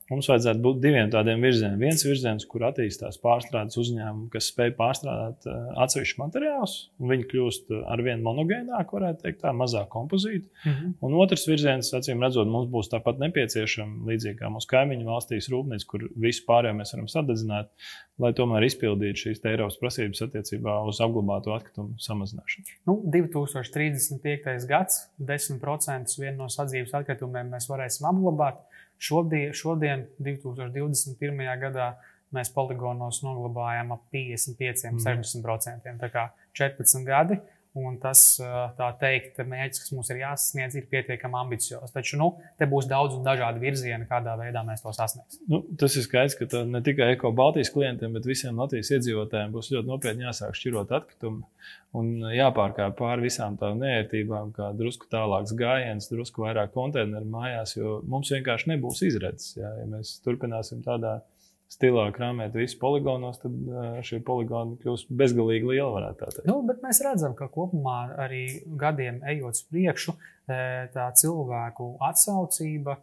Mums 0.09 0.27
vajadzētu 0.31 0.61
būt 0.63 0.79
diviem 0.81 1.09
tādiem 1.13 1.43
virzieniem. 1.45 1.77
Viens 1.83 2.01
virziens, 2.05 2.45
kur 2.49 2.63
attīstās 2.65 3.19
pārstrādes 3.21 3.77
uzņēmumi, 3.77 4.29
kas 4.33 4.47
spēj 4.49 4.71
pārstrādāt 4.79 5.45
uh, 5.45 5.67
atsevišķus 5.85 6.19
materiālus, 6.21 6.75
un 6.97 7.13
viņi 7.13 7.27
kļūst 7.29 7.69
ar 7.93 8.01
vien 8.05 8.23
monogēnāki, 8.25 8.95
varētu 8.97 9.25
teikt, 9.25 9.41
tā 9.43 9.53
mazāk 9.53 9.91
kompozīti. 9.93 10.49
Mm 10.65 10.71
-hmm. 10.71 10.95
Un 11.05 11.17
otrs 11.21 11.45
virziens, 11.47 11.93
acīm 11.93 12.25
redzot, 12.25 12.49
mums 12.49 12.71
būs 12.73 12.89
tāpat 12.89 13.21
nepieciešama, 13.21 14.09
līdzīgi 14.09 14.39
kā 14.41 14.49
mūsu 14.49 14.71
kaimiņu 14.73 15.05
valstīs, 15.05 15.51
rūpnīca, 15.53 15.85
kur 15.87 16.07
visu 16.15 16.45
pārējo 16.47 16.79
mēs 16.79 16.93
varam 16.95 17.07
sadedzināt, 17.07 17.69
lai 18.19 18.33
tomēr 18.33 18.65
izpildītu 18.65 19.23
šīs 19.23 19.45
Eiropas 19.45 19.77
prasības 19.77 20.21
attiecībā 20.25 20.79
uz 20.89 20.99
apglabāto 21.05 21.53
atkritumu 21.53 22.01
samazināšanu. 22.01 22.65
Nu, 22.89 22.97
2035. 23.13 24.67
gads, 24.67 25.05
10% 25.19 26.17
viena 26.19 26.37
no 26.43 26.49
sadzīves 26.49 26.93
atkritumiem 26.97 27.53
mēs 27.53 27.69
varēsim 27.69 28.09
apglabāt. 28.09 28.65
Šodien, 28.99 29.53
šodien 29.55 30.05
2021. 30.19 31.45
gadā, 31.61 31.93
mēs 32.35 32.51
poligonos 32.53 33.21
noglabājam 33.25 33.95
ap 33.95 34.03
55, 34.13 34.91
mm. 34.91 34.99
60%. 35.05 35.95
Tā 36.01 36.11
kā 36.13 36.27
14 36.59 37.07
gadi 37.07 37.39
Un 37.77 37.99
tas, 38.01 38.21
tā 38.79 38.87
teikt, 38.97 39.37
mērķis, 39.45 39.83
kas 39.83 39.91
mums 39.93 40.07
ir 40.09 40.23
jāsasniedz, 40.23 40.73
ir 40.79 40.87
pietiekami 40.89 41.37
ambiciozs. 41.37 41.93
Taču 41.93 42.17
nu, 42.17 42.31
te 42.57 42.65
būs 42.69 42.87
daudz 42.89 43.13
un 43.13 43.21
dažādi 43.27 43.61
virzieni, 43.61 44.07
kādā 44.09 44.33
veidā 44.39 44.63
mēs 44.65 44.81
to 44.81 44.93
sasniegsim. 44.97 45.43
Nu, 45.53 45.61
tas 45.77 45.93
ir 45.99 46.07
skaidrs, 46.07 46.37
ka 46.39 46.63
ne 46.65 46.81
tikai 46.85 47.11
Eko 47.13 47.29
Baltijas 47.37 47.69
klientiem, 47.75 48.15
bet 48.17 48.25
visiem 48.25 48.57
Latvijas 48.57 48.89
iedzīvotājiem 48.97 49.53
būs 49.53 49.69
ļoti 49.75 49.91
nopietni 49.91 50.25
jāsāk 50.25 50.57
šķirot 50.57 50.95
atkritumu 50.97 51.45
un 51.99 52.11
jāpārkāpj 52.33 52.97
pāri 52.97 53.27
visām 53.29 53.57
tām 53.61 53.77
nērtībām, 53.83 54.49
kā 54.57 54.71
drusku 54.77 55.05
tālāks 55.13 55.53
gājiens, 55.57 56.09
drusku 56.09 56.47
vairāk 56.47 56.73
konteineru 56.73 57.29
mājās, 57.29 57.77
jo 57.77 57.99
mums 58.09 58.33
vienkārši 58.33 58.73
nebūs 58.73 59.05
izredzes. 59.05 59.59
Jā, 59.61 59.75
ja 59.77 59.85
mēs 59.93 60.17
turpināsim 60.25 60.81
tādā 60.85 61.19
veidā 61.19 61.38
stilā 61.69 62.07
krāpēt 62.15 62.55
visu 62.57 62.79
poligonos, 62.81 63.39
tad 63.43 63.53
šie 64.05 64.21
poligoni 64.25 64.79
kļūs 64.81 65.05
bezgalīgi 65.21 65.69
lieli. 65.69 66.13
Nu, 66.47 66.61
mēs 66.81 67.03
redzam, 67.05 67.35
ka 67.37 67.49
kopumā 67.53 67.99
arī 68.25 68.43
gadiem 68.79 69.21
ejot 69.35 69.59
uz 69.59 69.67
priekšu, 69.69 70.15
tā 70.95 71.11
cilvēku 71.21 71.93
atsaucība 72.09 72.97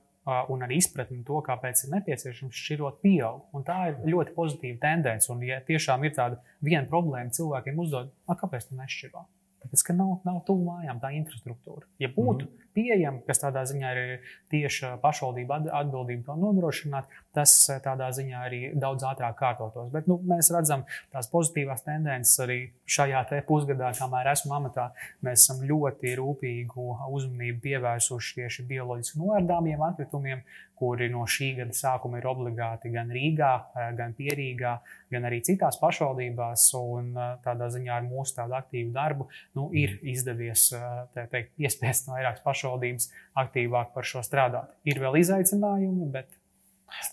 un 0.50 0.66
arī 0.66 0.80
izpratne 0.80 1.22
to, 1.26 1.38
kāpēc 1.46 1.84
ir 1.84 1.92
nepieciešams 1.94 2.60
šķirot, 2.64 2.98
pieaug. 3.04 3.44
Un 3.54 3.64
tā 3.66 3.78
ir 3.92 4.00
ļoti 4.10 4.34
pozitīva 4.34 4.80
tendence. 4.82 5.30
Un, 5.30 5.44
ja 5.46 5.60
tiešām 5.66 6.02
ir 6.08 6.16
tāda 6.16 6.40
viena 6.66 6.82
problēma, 6.90 7.30
cilvēkiem 7.36 7.78
uzdod, 7.84 8.10
kāpēc 8.26 8.66
tu 8.70 8.78
nešķiro? 8.80 9.22
Tāpēc, 9.62 9.84
ka 9.86 9.94
nav, 9.94 10.16
nav 10.26 10.42
tuvu 10.46 10.66
mājām 10.66 10.98
tā 11.02 11.12
infrastruktūra. 11.14 11.86
Ja 12.02 12.10
būtu 12.10 12.46
mm 12.46 12.50
-hmm. 12.50 12.65
Pieejama, 12.76 13.22
kas 13.26 13.42
tādā 13.42 13.64
ziņā 13.68 13.92
ir 13.96 14.32
tieši 14.52 14.94
pašvaldība 15.02 15.62
atbildība 15.80 16.28
to 16.28 16.36
nodrošināt, 16.40 17.08
tas 17.36 17.54
tādā 17.84 18.10
ziņā 18.16 18.42
arī 18.48 18.60
daudz 18.76 19.06
ātrāk 19.08 19.36
kārtotos. 19.40 19.90
Bet 19.92 20.08
nu, 20.10 20.18
mēs 20.28 20.52
redzam 20.54 20.84
tās 21.12 21.30
pozitīvās 21.32 21.84
tendences 21.86 22.38
arī 22.44 22.58
šajā 22.88 23.24
pusgadā, 23.48 23.90
kamēr 23.98 24.32
esmu 24.32 24.56
amatā. 24.60 24.90
Mēs 25.26 25.44
esam 25.44 25.64
ļoti 25.68 26.14
rūpīgu 26.20 26.86
uzmanību 27.16 27.62
pievērsuši 27.64 28.40
tieši 28.40 28.66
bioloģiski 28.70 29.20
noārdāmiem 29.22 29.82
atkritumiem, 29.90 30.44
kuri 30.76 31.08
no 31.12 31.24
šī 31.28 31.52
gada 31.60 31.74
sākuma 31.76 32.20
ir 32.20 32.28
obligāti 32.28 32.90
gan 32.92 33.08
Rīgā, 33.12 33.52
eh, 33.72 33.92
gan 33.96 34.12
Pierīgā, 34.16 34.74
gan 35.12 35.28
arī 35.28 35.40
citās 35.46 35.78
pašvaldībās. 35.80 36.68
Un 36.76 37.12
eh, 37.16 37.30
tādā 37.44 37.70
ziņā 37.72 37.94
ar 37.96 38.04
mūsu 38.04 38.36
tādu 38.36 38.56
aktīvu 38.58 38.92
darbu 38.92 39.28
nu, 39.56 39.70
ir 39.72 39.96
izdevies 40.04 40.68
eh, 40.76 41.26
teikt, 41.32 41.54
piespiest 41.56 42.10
vairākas 42.12 42.44
pašvaldības 42.44 42.65
aktīvāk 43.38 43.94
par 43.94 44.08
šo 44.08 44.24
strādāt. 44.26 44.74
Ir 44.88 45.00
vēl 45.02 45.20
izaicinājumi, 45.22 46.10
bet 46.12 46.34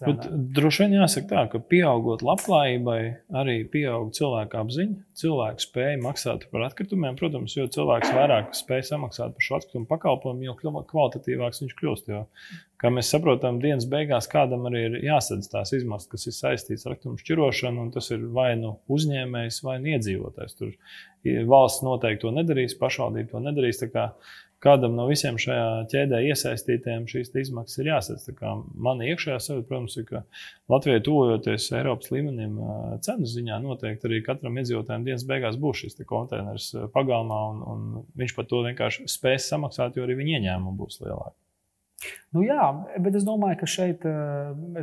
Bet 0.04 0.26
droši 0.56 0.84
vien 0.84 0.94
jāsaka 1.00 1.28
tā, 1.30 1.42
ka 1.52 1.60
pieaugot 1.72 2.22
labklājībai, 2.26 3.00
arī 3.40 3.56
pieaug 3.72 4.12
cilvēka 4.16 4.62
apziņa. 4.64 5.00
Cilvēks 5.20 5.68
spēja 5.68 6.00
maksāt 6.02 6.46
par 6.52 6.66
atkritumiem. 6.68 7.18
Protams, 7.20 7.56
jo 7.58 7.66
cilvēks 7.74 8.14
vairāk 8.16 8.54
spēj 8.58 8.84
samaksāt 8.92 9.34
par 9.36 9.48
šo 9.48 9.58
atkritumu 9.58 9.90
pakalpojumu, 9.90 10.46
jo 10.46 10.56
kvalitatīvāks 10.92 11.64
viņš 11.64 11.76
kļūst. 11.80 12.12
Jo, 12.14 12.22
kā 12.82 12.92
mēs 12.94 13.10
saprotam, 13.16 13.60
dienas 13.64 13.88
beigās 13.90 14.30
kādam 14.32 14.68
arī 14.70 14.86
ir 14.90 15.00
jāsadz 15.08 15.50
tās 15.52 15.74
izmaksas, 15.76 16.12
kas 16.12 16.30
ir 16.30 16.38
saistītas 16.38 16.86
ar 16.86 16.96
atkritumu 16.96 17.22
šķirošanu, 17.24 17.88
un 17.88 17.92
tas 17.98 18.12
ir 18.14 18.30
vai 18.36 18.52
nu 18.60 18.78
uzņēmējs, 18.94 19.62
vai 19.66 19.80
nu 19.84 19.94
iedzīvotājs. 19.96 20.58
Tur 20.60 21.44
valsts 21.50 21.86
noteikti 21.86 22.28
to 22.28 22.34
nedarīs, 22.36 22.78
pašvaldība 22.80 23.34
to 23.36 23.46
nedarīs 23.46 23.82
kādam 24.64 24.96
no 24.98 25.06
visiem 25.10 25.38
šajā 25.42 25.68
ķēdē 25.92 26.22
iesaistītiem 26.30 27.06
šīs 27.10 27.34
izmaksas 27.44 27.82
ir 27.82 27.92
jāsadz. 27.92 28.30
Mana 28.74 29.10
iekšējā 29.12 29.40
sajūta, 29.44 29.68
protams, 29.70 29.98
ir, 30.00 30.08
ka 30.10 30.24
Latvijai 30.72 31.04
tuvojoties 31.06 31.70
Eiropas 31.80 32.12
līmenim 32.14 32.58
cenu 33.06 33.30
ziņā, 33.30 33.60
noteikti 33.64 34.10
arī 34.10 34.24
katram 34.26 34.60
iedzīvotājam 34.62 35.08
dienas 35.08 35.28
beigās 35.30 35.60
būs 35.62 35.84
šis 35.84 36.02
konteiners 36.10 36.72
pagalmā, 36.96 37.40
un, 37.54 37.64
un 37.74 38.10
viņš 38.20 38.36
par 38.38 38.50
to 38.50 38.64
vienkārši 38.68 39.08
spēs 39.12 39.50
samaksāt, 39.52 39.98
jo 39.98 40.08
arī 40.08 40.20
viņa 40.20 40.40
ieņēmumi 40.40 40.80
būs 40.80 41.02
lielāki. 41.06 41.38
Nu 42.34 42.42
jā, 42.44 42.64
bet 43.00 43.16
es 43.16 43.26
domāju, 43.28 43.60
ka 43.62 43.70
šeit 43.70 44.06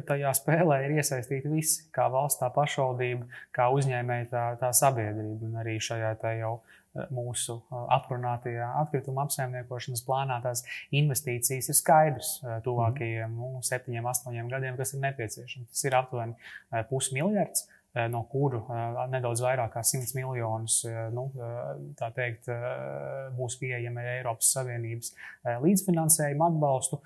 tajā 0.09 0.31
spēlē 0.39 0.79
ir 0.87 0.95
iesaistīti 1.01 1.51
visi, 1.53 1.83
kā 1.95 2.07
valsts, 2.13 2.41
tā 2.41 2.49
pašvaldība, 2.55 3.27
kā 3.57 3.69
uzņēmēji, 3.75 4.31
tā, 4.31 4.45
tā 4.61 4.71
sabiedrība 4.77 5.49
un 5.49 5.59
arī 5.61 5.77
šajā 5.83 6.15
jau 6.39 6.55
mūsu 7.15 7.61
aprunātajā 7.71 8.69
atkrituma 8.83 9.25
apsaimniekošanas 9.27 10.03
plānā 10.07 10.41
tās 10.43 10.65
investīcijas 10.91 11.71
ir 11.71 11.79
skaidrs 11.79 12.37
tuvākajiem 12.67 13.37
nu, 13.39 13.53
septiņiem, 13.67 14.09
astoņiem 14.11 14.49
gadiem, 14.51 14.79
kas 14.81 14.95
ir 14.97 15.05
nepieciešams. 15.05 15.71
Tas 15.71 15.85
ir 15.87 16.01
aptuveni 16.01 16.83
pusmiljards. 16.91 17.69
No 17.91 18.21
kuru 18.31 18.61
nedaudz 19.11 19.41
vairāk 19.43 19.73
kā 19.75 19.81
100 19.83 20.15
miljonus 20.15 20.77
nu, 21.11 21.25
teikt, 21.99 22.47
būs 23.35 23.57
pieejami 23.59 24.05
Eiropas 24.13 24.53
Savienības 24.55 25.11
līdzfinansējuma 25.65 26.53
atbalstu. 26.53 27.01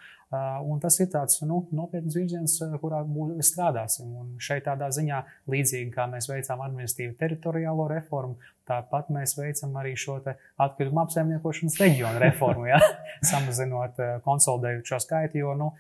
Un 0.69 0.83
tas 0.85 0.99
ir 1.01 1.09
tāds 1.09 1.41
nu, 1.49 1.63
nopietns 1.73 2.19
virziens, 2.19 2.59
kurā 2.83 3.01
strādāsim. 3.49 4.13
Un 4.13 4.35
šeit 4.37 4.67
tādā 4.69 4.91
ziņā, 4.93 5.23
līdzīgi 5.49 5.89
kā 5.95 6.05
mēs 6.13 6.29
veicām 6.29 6.61
administratīvu 6.67 7.17
teritoriālo 7.17 7.89
reformu, 7.95 8.37
tāpat 8.69 9.11
mēs 9.15 9.37
veicam 9.39 9.75
arī 9.81 9.95
šo 9.99 10.19
atkritumu 10.25 11.05
apsaimniekošanas 11.05 11.81
reģionu 11.83 12.23
reformu, 12.23 12.69
ja? 12.71 12.81
samazinot, 13.31 14.01
konsolidējot 14.25 14.95
šo 14.95 15.03
skaitu, 15.05 15.43
jo 15.45 15.55
nu, 15.59 15.71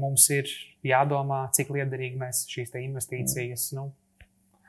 mums 0.00 0.28
ir 0.34 0.50
jādomā, 0.86 1.46
cik 1.56 1.72
liederīgi 1.76 2.20
mēs 2.20 2.44
šīs 2.50 2.76
investīcijas 2.80 3.70
nu, 3.78 3.90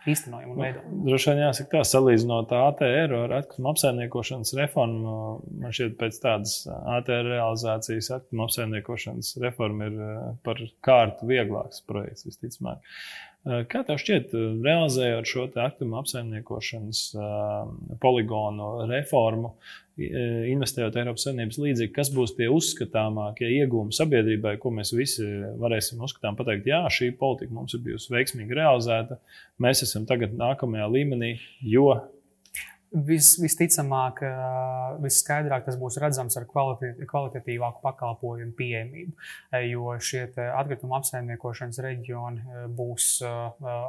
īstenojam 0.09 0.51
un 0.53 0.57
nu, 0.57 0.63
veidojam. 0.65 1.01
Droši 1.05 1.29
vien 1.31 1.41
jāsaka 1.43 1.71
tā, 1.75 1.81
salīdzinot 1.87 2.53
ATR 2.57 3.15
ar 3.19 3.35
atkritumu 3.37 3.71
apsaimniekošanas 3.71 4.53
reformu, 4.57 5.15
man 5.61 5.75
šķiet, 5.75 5.97
pēc 5.99 6.19
tādas 6.23 6.55
ATR 6.69 7.29
realizācijas 7.35 8.11
atkritumu 8.17 8.47
apsaimniekošanas 8.47 9.33
reforma 9.43 9.89
ir 9.89 9.99
eh, 10.07 10.23
par 10.45 10.63
kārtu 10.87 11.29
vieglāks 11.29 11.83
projekts 11.89 12.27
visticamāk. 12.27 12.81
Kā 13.41 13.79
tev 13.81 13.97
šķiet, 13.97 14.35
realizējot 14.61 15.25
šo 15.25 15.47
aktuālu 15.49 15.95
apsaimniekošanas 15.97 16.99
poligonu 18.03 18.67
reformu, 18.91 19.55
investējot 19.97 20.99
Eiropas 21.01 21.25
Savienības 21.25 21.57
līdzekļus, 21.63 21.95
kas 21.95 22.11
būs 22.13 22.35
tie 22.37 22.51
uzskatāmākie 22.53 23.49
iegūmi 23.57 23.97
sabiedrībai, 23.97 24.53
ko 24.61 24.69
mēs 24.77 24.93
visi 24.93 25.25
varēsim 25.61 26.03
uzskatām, 26.05 26.37
pateikt, 26.37 26.69
jā, 26.69 26.83
šī 26.93 27.09
politika 27.17 27.57
mums 27.57 27.73
ir 27.73 27.81
bijusi 27.87 28.13
veiksmīgi 28.13 28.61
realizēta, 28.61 29.17
mēs 29.61 29.81
esam 29.87 30.05
tagad 30.09 30.37
nākamajā 30.37 30.91
līmenī, 30.93 31.33
jo 31.65 31.95
Vis, 32.91 33.37
visticamāk, 33.39 34.17
visskaidrāk 34.99 35.63
tas 35.63 35.77
būs 35.79 35.95
redzams 36.03 36.35
ar 36.35 36.43
kvalitatīvāku 36.43 37.79
pakalpojumu 37.85 38.51
pieejamību, 38.57 39.13
jo 39.69 39.93
šie 40.03 40.25
atkrituma 40.51 40.97
apsaimniekošanas 40.99 41.79
reģioni 41.85 42.65
būs 42.75 43.05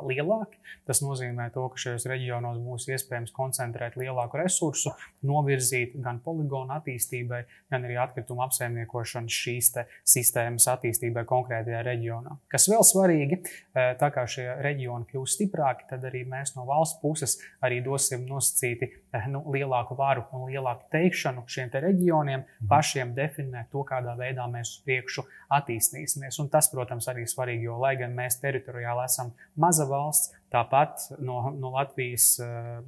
lielāki. 0.07 0.61
Tas 0.87 1.03
nozīmē, 1.03 1.49
to, 1.51 1.65
ka 1.73 1.83
šajos 1.83 2.07
reģionos 2.13 2.61
būs 2.63 2.87
iespējams 2.95 3.35
koncentrēt 3.35 3.99
lielāku 3.99 4.39
resursu, 4.39 4.95
novirzīt 5.27 5.99
gan 5.99 6.23
poligonu 6.23 6.79
attīstībai, 6.79 7.43
gan 7.75 7.89
arī 7.89 7.99
atkrituma 8.05 8.47
apsaimniekošanas 8.47 9.41
šīs 9.43 9.73
sistēmas 10.15 10.69
attīstībai 10.77 11.27
konkrētajā 11.27 11.83
reģionā. 11.91 12.39
Kas 12.55 12.71
vēl 12.71 12.87
svarīgi, 12.87 13.43
tā 13.75 14.15
kā 14.15 14.29
šie 14.31 14.47
reģioni 14.63 15.11
kļūs 15.11 15.37
stiprāki, 15.41 15.91
tad 15.91 16.07
arī 16.07 16.23
mēs 16.23 16.55
no 16.55 16.71
valsts 16.71 17.03
puses 17.03 17.41
arī 17.67 17.83
dosim 17.83 18.31
nosacīti 18.31 18.92
nu, 19.29 19.43
lielāku 19.53 19.97
varu 19.99 20.25
un 20.33 20.47
lielāku 20.49 20.89
teikšanu 20.93 21.45
šiem 21.51 21.71
te 21.73 21.83
reģioniem, 21.85 22.45
mhm. 22.45 22.71
pašiem 22.71 23.13
definēt 23.17 23.71
to, 23.73 23.85
kādā 23.89 24.15
veidā 24.19 24.47
mēs 24.51 24.77
uz 24.77 24.87
priekšu 24.87 25.27
attīstīsimies. 25.53 26.41
Un 26.43 26.49
tas, 26.53 26.71
protams, 26.73 27.09
arī 27.13 27.27
ir 27.27 27.33
svarīgi, 27.33 27.69
jo, 27.69 27.77
lai 27.83 27.95
gan 28.01 28.17
mēs 28.17 28.41
teritoriāli 28.43 29.05
esam 29.05 29.35
maza 29.57 29.87
valsts, 29.91 30.33
tāpat 30.53 31.09
no, 31.21 31.45
no 31.57 31.75
Latvijas 31.77 32.35
uh, 32.43 32.83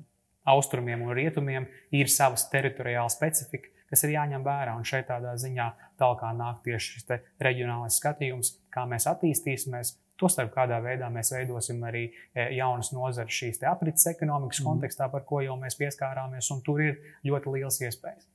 austrumiem 0.44 1.02
un 1.04 1.14
rietumiem 1.16 1.68
ir 1.94 2.10
savas 2.12 2.46
teritoriāla 2.52 3.12
specifika, 3.12 3.70
kas 3.90 4.04
ir 4.06 4.14
jāņem 4.16 4.46
vērā. 4.46 4.76
Un 4.78 4.86
šeit 4.88 5.08
tādā 5.10 5.34
ziņā 5.40 5.68
tālāk 6.00 6.24
nāk 6.38 6.62
tieši 6.64 6.96
šis 6.98 7.12
reģionālais 7.42 8.00
skatījums, 8.00 8.56
kā 8.74 8.86
mēs 8.90 9.08
attīstīsimies, 9.10 9.96
Tostarp 10.14 10.52
kādā 10.54 10.76
veidā 10.78 11.08
mēs 11.10 11.32
veidosim 11.34 11.80
arī 11.88 12.04
e, 12.06 12.44
jaunas 12.54 12.92
nozares 12.94 13.34
šīs 13.34 13.58
aprits 13.66 14.06
ekonomikas 14.12 14.60
mm. 14.60 14.68
kontekstā, 14.68 15.08
par 15.10 15.24
ko 15.26 15.40
jau 15.42 15.56
mēs 15.58 15.74
pieskārāmies, 15.80 16.52
un 16.54 16.62
tur 16.62 16.84
ir 16.84 17.00
ļoti 17.26 17.54
liels 17.56 17.80
iespējas. 17.82 18.28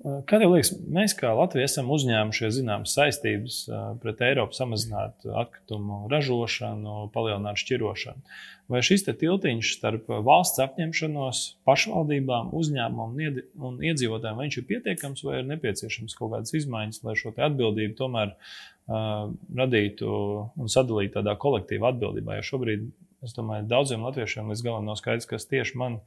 Kā 0.00 0.38
tev 0.40 0.54
liekas, 0.54 0.70
mēs 0.88 1.12
kā 1.12 1.28
Latvija 1.36 1.66
esam 1.68 1.90
uzņēmušies 1.92 2.54
zināmas 2.56 2.94
saistības 2.96 3.56
pret 4.00 4.22
Eiropu, 4.24 4.56
samazināt 4.56 5.26
atkritumu 5.28 6.06
ražošanu, 6.08 7.10
palielināt 7.12 7.60
šķirošanu? 7.60 8.24
Vai 8.72 8.80
šis 8.86 9.04
tiltiņš 9.04 9.74
starp 9.76 10.08
valsts 10.24 10.62
apņemšanos, 10.64 11.42
pašvaldībām, 11.68 12.48
uzņēmumiem 12.56 13.42
un 13.60 13.76
iedzīvotājiem 13.90 14.40
ir 14.46 14.66
pietiekams, 14.70 15.24
vai 15.26 15.42
ir 15.42 15.50
nepieciešams 15.50 16.16
kaut 16.16 16.32
kādas 16.32 16.56
izmaiņas, 16.56 17.02
lai 17.04 17.18
šo 17.20 17.34
atbildību 17.36 17.98
tomēr 18.00 18.32
uh, 18.32 19.28
radītu 19.60 20.16
un 20.56 20.72
sadalītu 20.72 21.18
tādā 21.18 21.36
kolektīvā 21.44 21.92
atbildībā? 21.92 22.40
Jo 22.40 22.48
šobrīd 22.54 22.88
Es 23.24 23.34
domāju, 23.36 23.66
daudziem 23.68 24.04
latviešiem 24.06 24.48
līdz 24.48 24.62
galam 24.64 24.86
nav 24.88 24.96
skaidrs, 24.96 25.28
kas 25.28 25.44
tieši 25.48 25.76
man, 25.80 25.98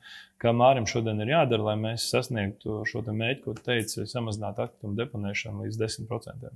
kā 0.41 0.50
Mārim, 0.58 0.88
šodien 0.89 1.22
ir 1.22 1.36
jādara, 1.36 1.67
lai 1.70 1.75
mēs 1.77 2.08
sasniegtu 2.10 2.79
šo 2.89 3.03
mērķi, 3.05 3.43
ko 3.46 3.53
teica, 3.60 4.08
samazināt 4.10 4.62
atkritumu 4.63 4.98
deponēšanu 4.98 5.67
līdz 5.67 5.82
10%. 5.84 6.50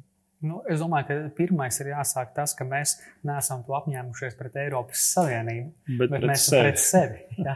Nu, 0.45 0.59
es 0.69 0.77
domāju, 0.77 1.07
ka 1.07 1.15
pirmais 1.33 1.79
ir 1.81 1.87
jāsāk 1.89 2.29
tas, 2.35 2.51
ka 2.53 2.65
mēs 2.67 2.99
neesam 3.25 3.63
to 3.65 3.73
apņēmušies 3.73 4.35
pret 4.37 4.59
Eiropas 4.61 5.01
Savienību, 5.15 5.71
bet, 5.97 6.11
bet 6.11 6.25
mēs 6.29 6.43
esam 6.45 6.61
pret 6.61 6.83
sevi. 6.83 7.23
Ja? 7.37 7.53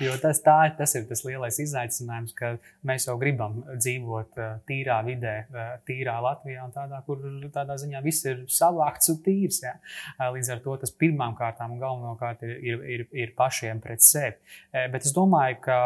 Jo 0.00 0.14
tas, 0.16 0.38
tā, 0.40 0.56
tas 0.78 0.94
ir 0.96 1.02
tas 1.08 1.20
lielais 1.20 1.58
izaicinājums, 1.60 2.32
ka 2.36 2.54
mēs 2.88 3.04
jau 3.04 3.18
gribam 3.20 3.58
dzīvot 3.68 4.38
uh, 4.40 4.54
tīrā 4.68 4.96
vidē, 5.04 5.34
uh, 5.52 5.74
tīrā 5.88 6.14
Latvijā, 6.24 6.64
tādā, 6.72 7.02
kur 7.04 7.20
tādā 7.52 7.76
ziņā 7.80 8.00
viss 8.04 8.24
ir 8.24 8.40
savākts 8.52 9.12
un 9.12 9.20
tīrs. 9.24 9.60
Ja? 9.66 9.74
Uh, 10.14 10.30
līdz 10.36 10.52
ar 10.54 10.62
to 10.64 10.78
tas 10.80 10.94
pirmām 10.96 11.36
kārtām 11.36 11.76
un 11.76 11.82
galvenokārt 11.82 12.44
ir, 12.48 12.54
ir, 12.56 12.86
ir, 12.96 13.04
ir 13.24 13.34
pašiem 13.36 13.84
pret 13.84 14.04
sevi. 14.04 14.36
Bet 14.72 15.04
es 15.04 15.12
domāju, 15.16 15.60
ka 15.64 15.78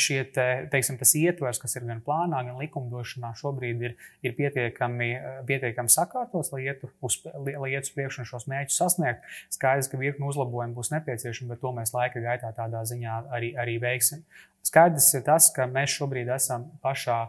šie, 0.00 0.18
te, 0.32 0.44
teiksim, 0.72 0.96
ietvers, 1.20 1.60
kas 1.60 1.76
ir 1.76 1.84
gan 1.88 2.00
plānā, 2.04 2.42
gan 2.46 2.58
likumdošanā, 2.60 3.32
šobrīd 3.40 3.82
ir, 3.84 3.96
ir 4.24 4.36
pietiekami 4.38 5.08
eh, 5.16 5.40
pietiekami 5.48 5.92
sakārtos, 5.92 6.52
lai 6.54 6.62
ietu 6.68 6.90
uz, 7.04 7.18
lai 7.24 7.72
ietu 7.74 7.90
uz 7.90 7.94
priekšu 7.96 8.22
un 8.22 8.30
šos 8.30 8.46
mērķus 8.50 8.78
sasniegt. 8.82 9.26
Skaidrs, 9.52 9.90
ka 9.90 10.00
virkni 10.00 10.28
uzlabojumu 10.30 10.78
būs 10.78 10.92
nepieciešami, 10.94 11.50
bet 11.52 11.62
to 11.64 11.74
mēs 11.76 11.94
laika 11.96 12.22
gaitā 12.24 12.52
tādā 12.56 12.84
ziņā 12.88 13.18
arī, 13.36 13.52
arī 13.60 13.76
veiksim. 13.82 14.24
Skaidrs 14.66 15.12
ir 15.16 15.24
tas, 15.28 15.50
ka 15.54 15.68
mēs 15.70 15.92
šobrīd 15.96 16.30
esam 16.34 16.68
pašā 16.84 17.22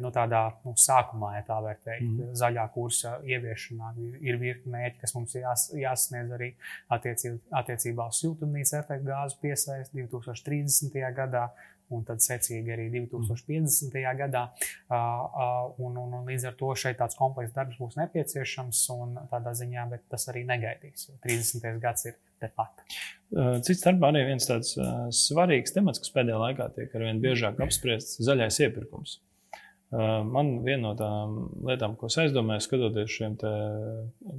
nu, 0.00 0.10
tādā 0.14 0.42
nu, 0.64 0.72
sākumā, 0.80 1.34
ja 1.38 1.44
tā 1.46 1.58
var 1.64 1.76
teikt, 1.84 2.06
mm. 2.06 2.32
zaļā 2.40 2.64
kursa 2.74 3.18
ieviešanā. 3.28 3.92
Ir, 4.04 4.16
ir 4.30 4.40
virkni 4.40 4.72
mērķi, 4.74 5.00
kas 5.02 5.14
mums 5.16 5.36
jās, 5.36 5.68
jāsasniedz 5.76 6.34
arī 6.38 6.50
attiecībā, 6.96 7.38
attiecībā 7.60 8.08
uz 8.12 8.22
siltumnīca 8.22 8.80
efektu 8.80 9.10
gāzu 9.10 9.40
piesaisti 9.42 10.00
2030. 10.00 11.00
gadā 11.16 11.48
un 11.92 12.04
tad 12.06 12.22
secīgi 12.24 12.72
arī 12.74 12.86
2050. 12.92 13.98
gadā. 14.18 14.44
Un, 14.90 15.98
un, 16.00 16.14
un 16.20 16.28
līdz 16.28 16.48
ar 16.50 16.56
to 16.58 16.70
šeit 16.78 16.98
tāds 17.00 17.18
komplekss 17.18 17.54
darbs 17.56 17.78
būs 17.80 17.98
nepieciešams 18.00 18.80
un 18.96 19.18
tādā 19.32 19.54
ziņā, 19.58 19.84
bet 19.92 20.06
tas 20.12 20.28
arī 20.32 20.44
negaidīs, 20.48 21.08
jo 21.10 21.18
30. 21.24 21.68
gads 21.82 22.08
ir 22.10 22.16
tepat. 22.42 22.86
Cits 23.66 23.82
starpā 23.82 24.10
arī 24.12 24.24
viens 24.30 24.48
tāds 24.48 24.74
svarīgs 25.24 25.76
temats, 25.76 26.02
kas 26.02 26.12
pēdējā 26.14 26.40
laikā 26.46 26.70
tiek 26.78 26.96
arvien 26.96 27.22
biežāk 27.22 27.60
apspriests- 27.64 28.20
zaļais 28.26 28.60
iepirkums. 28.66 29.20
Man 29.94 30.48
viena 30.64 30.88
no 30.88 30.92
tām 30.98 31.34
lietām, 31.68 31.92
ko 31.98 32.08
es 32.10 32.16
aizdomājos, 32.18 32.66
skatoties 32.66 33.12
šiem 33.14 33.36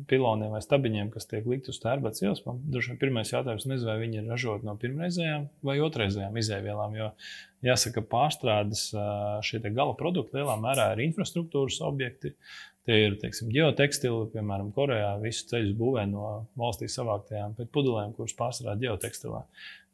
piloniem 0.09 0.51
vai 0.51 0.59
stabiņiem, 0.63 1.11
kas 1.13 1.29
tiek 1.31 1.47
likt 1.47 1.69
uz 1.71 1.79
tērbatas 1.83 2.25
ielas, 2.25 2.41
man 2.43 2.59
droši 2.73 2.91
vien 2.91 2.99
pirmais 3.05 3.31
jautājums, 3.31 3.67
nezinu, 3.69 3.87
vai 3.87 3.95
viņi 4.01 4.19
ir 4.19 4.27
ražoti 4.33 4.67
no 4.67 4.75
pirmreizējām 4.81 5.47
vai 5.69 5.77
otrreizējām 5.85 6.39
izēvielām. 6.41 6.97
Jo 6.99 7.11
jāsaka, 7.63 8.03
pārstrādes 8.11 8.89
šie 9.47 9.61
gala 9.69 9.95
produkti 9.95 10.41
lielā 10.41 10.57
mērā 10.59 10.91
ir 10.95 11.05
infrastruktūras 11.07 11.79
objekti. 11.87 12.35
Tie 12.85 12.99
ir 13.07 13.15
teiksim, 13.17 13.47
geotekstili, 13.49 14.27
piemēram, 14.35 14.67
Korejā. 14.75 15.15
Visu 15.23 15.47
ceļu 15.49 15.71
būvē 15.79 16.03
no 16.11 16.27
valstī 16.59 16.85
savāktajām 16.91 17.55
pudelēm, 17.73 18.11
kuras 18.13 18.35
pārstrādā 18.37 18.75
geotekstilā. 18.83 19.39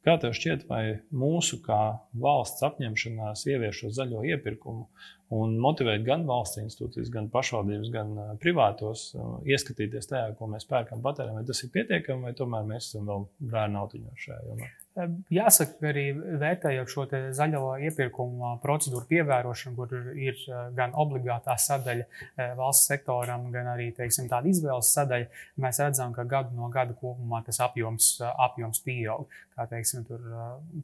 Kā 0.01 0.15
tev 0.17 0.33
šķiet, 0.33 0.63
vai 0.65 0.83
mūsu 1.13 1.59
kā 1.61 1.79
valsts 2.23 2.65
apņemšanās 2.65 3.43
ievieš 3.51 3.83
šo 3.83 3.91
zaļo 3.99 4.23
iepirkumu 4.33 4.87
un 5.37 5.53
motivēt 5.61 6.01
gan 6.07 6.25
valsts 6.29 6.57
institūcijas, 6.63 7.11
gan 7.13 7.29
pašvaldības, 7.33 7.91
gan 7.93 8.15
privātos 8.41 9.11
ieskatīties 9.45 10.09
tajā, 10.09 10.33
ko 10.39 10.49
mēs 10.51 10.65
pērkam, 10.69 11.05
patērām, 11.05 11.37
vai 11.37 11.45
tas 11.47 11.61
ir 11.61 11.73
pietiekami, 11.77 12.31
vai 12.31 12.37
tomēr 12.37 12.65
mēs 12.73 12.89
esam 12.89 13.13
vēl 13.13 13.27
bērnu 13.53 13.85
autiņos 13.85 14.25
šajā 14.25 14.45
jomā? 14.49 14.71
Jāsaka, 15.31 15.77
arī 15.87 16.09
vērtējot 16.11 16.89
šo 16.91 17.05
zaļo 17.31 17.77
iepirkumu 17.87 18.57
procedūru 18.59 19.07
pievērošanu, 19.07 19.75
kur 19.77 19.93
ir 20.19 20.41
gan 20.75 20.91
obligātā 20.99 21.55
sadaļa 21.55 22.51
valsts 22.59 22.91
sektoram, 22.91 23.45
gan 23.53 23.69
arī 23.71 23.93
teiksim, 23.95 24.27
tāda 24.31 24.51
izvēles 24.51 24.91
sadaļa, 24.91 25.29
mēs 25.63 25.79
redzam, 25.79 26.11
ka 26.11 26.25
gadu 26.27 26.57
no 26.57 26.67
gada 26.73 26.91
kopumā 26.99 27.39
tas 27.45 27.61
apjoms, 27.63 28.17
apjoms 28.35 28.83
pieaug. 28.83 29.31
Kā 29.55 29.67
teiksim, 29.69 30.03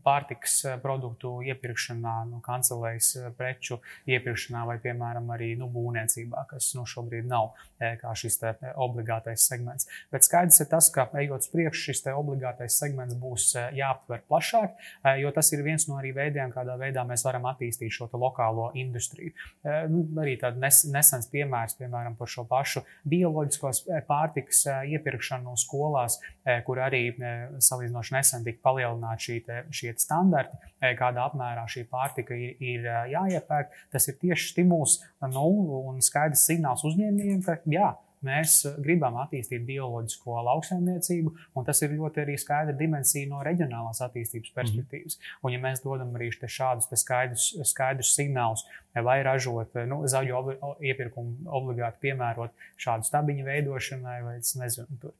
pārtiks 0.05 0.55
produktu 0.83 1.41
iepirkšanā, 1.49 2.15
nu, 2.31 2.39
kancelēs 2.45 3.13
preču 3.35 3.79
iepirkšanā 4.07 4.63
vai, 4.67 4.75
piemēram, 4.83 5.27
arī 5.35 5.53
nu, 5.59 5.67
būvniecībā, 5.73 6.45
kas 6.51 6.69
nu, 6.79 6.85
šobrīd 6.87 7.27
nav 7.27 7.55
kā 7.99 8.15
šis 8.15 8.39
obligātais 8.75 9.47
segments. 9.49 9.87
Bet 10.13 10.27
skaidrs 10.27 10.61
ir 10.63 10.71
tas, 10.71 10.91
ka 10.93 11.09
ejot 11.19 11.43
uz 11.43 11.51
priekšu, 11.51 11.89
šis 11.89 12.05
obligātais 12.13 12.79
segments 12.79 13.17
būs 13.19 13.51
jāpārāk 13.75 13.96
jāaptver 13.97 14.21
plašāk, 14.29 14.75
eh, 15.03 15.21
jo 15.21 15.31
tas 15.31 15.51
ir 15.53 15.63
viens 15.63 15.87
no 15.87 15.95
arī 15.97 16.13
veidiem, 16.13 16.51
kādā 16.53 16.77
veidā 16.77 17.05
mēs 17.05 17.25
varam 17.25 17.43
attīstīt 17.45 17.91
šo 17.91 18.09
lokālo 18.13 18.71
industriju. 18.75 19.31
Eh, 19.63 19.87
nu, 19.87 20.05
arī 20.21 20.39
tāds 20.39 20.57
nes, 20.57 20.85
nesens 20.85 21.29
piemērs, 21.29 21.77
piemēram, 21.77 22.17
par 22.17 22.27
šo 22.27 22.45
pašu 22.45 22.83
bioloģiskos 23.07 23.87
eh, 23.89 24.01
pārtikas 24.07 24.65
iepirkšanu 24.87 25.55
skolās, 25.57 26.19
kur 26.65 26.77
arī 26.79 27.15
salīdzinoši 27.59 28.13
nesen 28.13 28.43
tika 28.45 28.61
palielināti 28.63 29.25
šī 29.27 29.61
šie 29.71 29.93
standarti, 29.99 30.57
kādā 30.97 31.25
apmērā 31.27 31.65
šī 31.67 31.85
pārtika 31.89 32.35
ir, 32.35 32.55
ir 32.59 32.87
jāiepērk. 33.11 33.73
Tas 33.91 34.07
ir 34.07 34.17
tieši 34.21 34.51
stimuls 34.53 34.99
nu, 35.21 35.47
un 35.89 36.01
skaidrs 36.01 36.45
signāls 36.47 36.85
uzņēmējiem, 36.87 37.43
ka 37.45 37.59
jā, 37.71 37.91
Mēs 38.27 38.59
gribam 38.83 39.17
attīstīt 39.23 39.65
bioloģisko 39.67 40.41
lauksaimniecību, 40.49 41.33
un 41.57 41.67
tas 41.67 41.81
ir 41.85 41.95
ļoti 41.97 42.23
arī 42.25 42.37
skaidra 42.39 42.75
dimensija 42.77 43.29
no 43.31 43.43
reģionālās 43.45 44.03
attīstības 44.05 44.51
mhm. 44.51 44.57
perspektīvas. 44.59 45.17
Mm. 45.17 45.39
Un, 45.43 45.55
ja 45.55 45.63
mēs 45.63 45.83
dodam 45.85 46.15
arī 46.17 46.31
šādus 46.37 46.91
skaidrus, 47.01 47.49
skaidrus 47.71 48.13
signālus, 48.17 48.65
vai 49.03 49.19
ražot 49.25 49.75
nu, 49.89 49.99
zaļo 50.09 50.41
iepirkumu, 50.83 51.47
obligāti 51.53 52.01
piemērot 52.07 52.53
šādu 52.81 53.05
stabiņu 53.07 53.45
veidošanai, 53.45 54.17
vai 54.25 54.35
nezinu, 54.41 54.99
tur, 55.01 55.13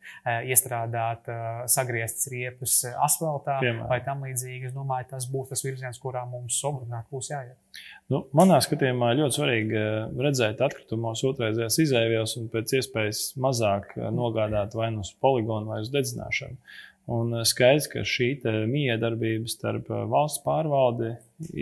iestrādāt 0.49 1.29
sagrieztas 1.71 2.29
riepas 2.33 2.79
asfaltā 3.05 3.59
Piemēram. 3.61 3.87
vai 3.91 3.99
tam 4.05 4.25
līdzīgi. 4.25 4.71
Es 4.71 4.75
domāju, 4.75 5.11
tas 5.13 5.29
būs 5.31 5.53
tas 5.53 5.63
virziens, 5.65 6.01
kurā 6.01 6.25
mums 6.29 6.57
obligāti 6.67 7.13
būs 7.13 7.31
jāiet. 7.33 7.57
Nu, 8.07 8.21
manā 8.37 8.61
skatījumā 8.63 9.11
ļoti 9.19 9.35
svarīgi 9.35 9.79
redzēt 10.23 10.61
atkritumus 10.63 11.25
otrreizējās 11.27 11.79
izēvielas 11.83 12.37
un 12.39 12.45
pēc 12.53 12.77
iespējas 12.79 13.23
mazāk 13.43 13.97
nogādāt 14.15 14.77
vai 14.79 14.93
nu 14.95 15.03
uz 15.03 15.11
poligonu 15.19 15.73
vai 15.73 15.81
uz 15.83 15.91
dedzināšanu. 15.91 16.55
Un 17.07 17.31
eh, 17.39 17.45
skaidrs, 17.47 17.87
ka 17.91 18.03
šī 18.03 18.33
miedarbība 18.67 19.47
starp 19.51 19.87
eh, 19.93 20.03
valsts 20.11 20.43
pārvaldi, 20.43 21.13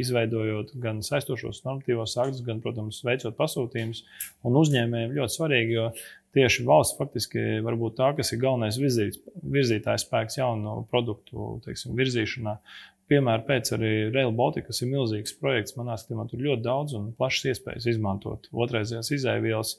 izveidojot 0.02 0.74
gan 0.82 1.04
saistošos 1.06 1.62
normatīvos 1.68 2.16
aktus, 2.22 2.42
gan, 2.48 2.62
protams, 2.64 3.04
veicot 3.06 3.36
pasūtījumus 3.38 4.02
un 4.48 4.58
uzņēmējiem 4.62 5.14
ļoti 5.20 5.36
svarīgi, 5.36 5.78
jo 5.78 5.90
tieši 6.36 6.66
valsts 6.68 6.98
faktiski 6.98 7.46
var 7.66 7.78
būt 7.80 7.98
tā, 8.00 8.10
kas 8.18 8.34
ir 8.34 8.42
galvenais 8.42 8.80
virzīt, 8.82 9.22
virzītājs 9.58 10.08
spēks 10.08 10.40
jaunu 10.40 10.80
produktu 10.90 11.60
teiksim, 11.68 11.94
virzīšanā. 12.00 12.58
Piemēram, 13.12 13.44
pēc 13.46 13.70
arī 13.76 13.90
Rail 14.10 14.32
Baltica, 14.34 14.72
kas 14.72 14.82
ir 14.82 14.90
milzīgs 14.90 15.36
projekts, 15.38 15.76
manā 15.78 15.94
skatījumā 16.02 16.26
tur 16.32 16.42
ļoti 16.42 16.66
daudz 16.66 16.96
un 16.98 17.12
plašas 17.18 17.52
iespējas 17.52 17.86
izmantot 17.92 18.48
otrreizējās 18.50 19.12
izēvielas, 19.20 19.76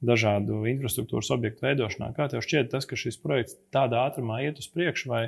dažādu 0.00 0.62
infrastruktūras 0.70 1.28
objektu 1.34 1.66
veidošanā. 1.66 2.14
Kā 2.16 2.30
tev 2.32 2.40
šķiet, 2.46 2.70
tas, 2.72 2.86
ka 2.88 2.96
šis 2.96 3.20
projekts 3.20 3.58
tādā 3.74 4.06
ātrumā 4.08 4.40
iet 4.46 4.62
uz 4.62 4.70
priekšu, 4.72 5.10
vai 5.12 5.26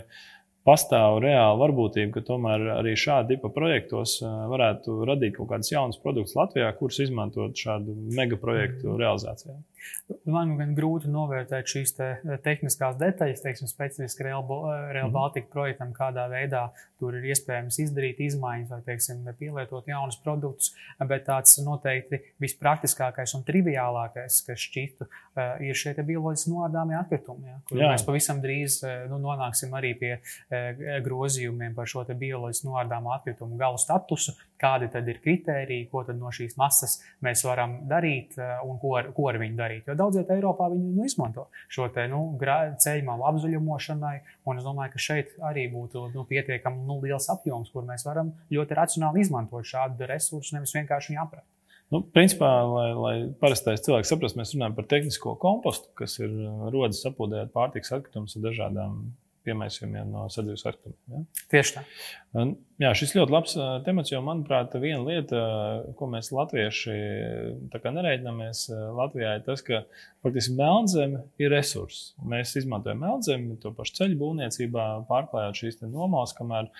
pastāv 0.64 1.18
reāla 1.24 1.58
varbūtība, 1.60 2.14
ka 2.14 2.24
tomēr 2.30 2.64
arī 2.78 2.94
šādi 2.96 3.34
tipa 3.34 3.50
projektos 3.52 4.16
varētu 4.22 5.02
radīt 5.08 5.36
kaut 5.36 5.50
kādus 5.52 5.74
jaunus 5.74 6.00
produktus 6.00 6.38
Latvijā, 6.38 6.70
kurus 6.78 7.02
izmantot 7.04 7.58
šādu 7.58 7.98
megaprojektu 8.16 8.96
realizācijā. 8.96 9.58
Man 10.29 10.55
gan 10.59 10.75
grūti 10.77 11.11
novērtēt 11.12 11.71
šīs 11.73 11.95
te 11.97 12.09
eh, 12.14 12.38
tehniskās 12.45 12.99
detaļas, 13.01 13.42
teiksim, 13.45 13.71
specifiski 13.71 14.27
Real, 14.27 14.42
eh, 14.42 14.92
Real 14.97 15.09
mhm. 15.09 15.14
Baltica 15.16 15.51
projektam, 15.53 15.92
kādā 15.97 16.29
veidā 16.31 16.68
tur 17.01 17.16
ir 17.18 17.27
iespējams 17.33 17.81
izdarīt 17.83 18.21
izmaiņas 18.23 18.71
vai 18.71 18.81
teiksim, 18.87 19.25
pielietot 19.38 19.88
jaunus 19.90 20.18
produktus. 20.23 20.73
Bet 21.09 21.27
tāds 21.27 21.57
noteikti 21.64 22.21
vispraktiskākais 22.42 23.35
un 23.38 23.45
triviālākais, 23.47 24.42
kas 24.47 24.66
šķitu, 24.66 25.09
eh, 25.09 25.66
ir 25.68 25.79
šie 25.79 25.97
bioloģiski 25.99 26.53
noārdāmie 26.53 26.99
atkritumi. 27.01 27.51
Ja, 27.51 27.59
kur 27.68 27.83
Jā. 27.83 27.90
mēs 27.95 28.07
pavisam 28.07 28.42
drīz 28.42 28.81
nu, 29.11 29.18
nonāksim 29.23 29.73
arī 29.77 29.92
pie 29.99 30.12
grozījumiem 31.05 31.75
par 31.77 31.88
šo 31.90 32.05
bioloģiski 32.07 32.68
noārdāmo 32.68 33.12
atkritumu 33.14 33.59
galu 33.61 33.81
statusu, 33.81 34.35
kādi 34.62 34.88
tad 34.92 35.09
ir 35.11 35.18
kriteriji, 35.22 35.88
ko 35.90 36.05
no 36.16 36.31
šīs 36.35 36.57
masas 36.61 36.98
mēs 37.25 37.44
varam 37.46 37.81
darīt 37.90 38.37
un 38.38 38.79
ko 38.83 38.94
ar, 39.01 39.11
ko 39.16 39.29
ar 39.31 39.38
viņu 39.42 39.59
darīt. 39.59 39.88
Jo 39.90 39.96
daudziet 39.98 40.31
Eiropā 40.35 40.68
viņi 40.72 40.92
nu, 40.96 41.07
izmanto 41.09 41.48
šo 41.72 41.88
te, 41.94 42.07
nu, 42.11 42.22
ceļu 42.83 43.16
apzaļumošanai. 43.31 44.14
Un 44.48 44.61
es 44.61 44.66
domāju, 44.66 44.94
ka 44.94 45.03
šeit 45.03 45.35
arī 45.51 45.68
būtu 45.72 46.09
nu, 46.14 46.27
pietiekami 46.29 46.87
nu, 46.87 47.01
liels 47.05 47.29
apjoms, 47.33 47.72
kur 47.75 47.87
mēs 47.88 48.07
varam 48.09 48.35
ļoti 48.53 48.79
racionāli 48.79 49.27
izmantot 49.27 49.66
šādu 49.66 50.09
resursu, 50.11 50.57
nevis 50.57 50.75
vienkārši 50.77 51.12
viņu 51.12 51.25
aprakstīt. 51.27 51.59
Nu, 51.92 52.01
principā, 52.09 52.48
lai, 52.64 52.87
lai 52.96 53.16
parastais 53.40 53.83
cilvēks 53.85 54.09
saprastu, 54.14 54.38
mēs 54.40 54.55
runājam 54.55 54.77
par 54.79 54.87
tehnisko 54.88 55.35
kompostu, 55.40 55.90
kas 55.98 56.16
ir 56.22 56.31
rodas 56.72 57.03
apūdējot 57.11 57.53
pārtiks 57.53 57.92
atkritumus 57.92 58.38
ar 58.38 58.46
dažādām 58.46 59.03
piemērsījumiem 59.46 60.12
no 60.14 60.25
sadzīves 60.33 60.64
atkritumiem. 60.70 61.27
Ja? 61.27 61.44
Tieši 61.53 61.77
tā. 61.77 61.83
Jā, 62.83 62.90
šis 62.99 63.12
ļoti 63.14 63.31
labs 63.31 63.53
temats, 63.87 64.11
jo, 64.11 64.18
manuprāt, 64.27 64.73
viena 64.83 65.05
lieta, 65.07 65.40
ko 65.99 66.09
mēs 66.11 66.33
latvieši 66.35 66.95
nereidināmies 67.71 68.64
Latvijā, 68.97 69.37
ir 69.38 69.45
tas, 69.47 69.62
ka 69.62 69.85
faktiski 70.25 70.57
melnzeme 70.59 71.21
ir 71.38 71.53
resurss. 71.53 72.12
Mēs 72.27 72.57
izmantojam 72.59 73.03
melnzemi 73.05 73.59
to 73.62 73.71
pašu 73.77 74.01
ceļu 74.01 74.18
būvniecībā, 74.18 74.87
pārklājot 75.11 75.61
šīs 75.61 75.79
nomalas, 75.85 76.35
kamēr 76.35 76.71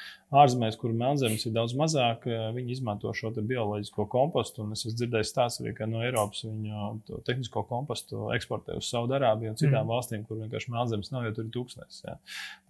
ārzemēs, 0.43 0.79
kur 0.81 0.95
melnzemes 0.97 1.45
ir 1.47 1.55
daudz 1.55 1.77
mazāk, 1.79 2.27
viņi 2.57 2.75
izmanto 2.79 3.13
šo 3.15 3.31
bioloģisko 3.37 4.09
kompostu. 4.11 4.65
Es 4.73 4.83
esmu 4.87 4.97
dzirdējis 4.97 5.33
stāstu 5.35 5.67
arī, 5.67 5.75
ka 5.77 5.87
no 5.91 6.03
Eiropas 6.03 6.43
viņu 6.49 7.21
tehnisko 7.29 7.67
kompostu 7.69 8.31
eksportē 8.35 8.79
uz 8.81 8.89
Saudārābiju 8.91 9.53
un 9.53 9.61
citām 9.61 9.85
mm. 9.85 9.93
valstīm, 9.93 10.27
kur 10.27 10.41
vienkārši 10.41 10.73
melnzemes 10.73 11.13
nav, 11.15 11.29
jo 11.29 11.37
tur 11.37 11.47
ir 11.47 11.55
tūkstnes. 11.59 12.03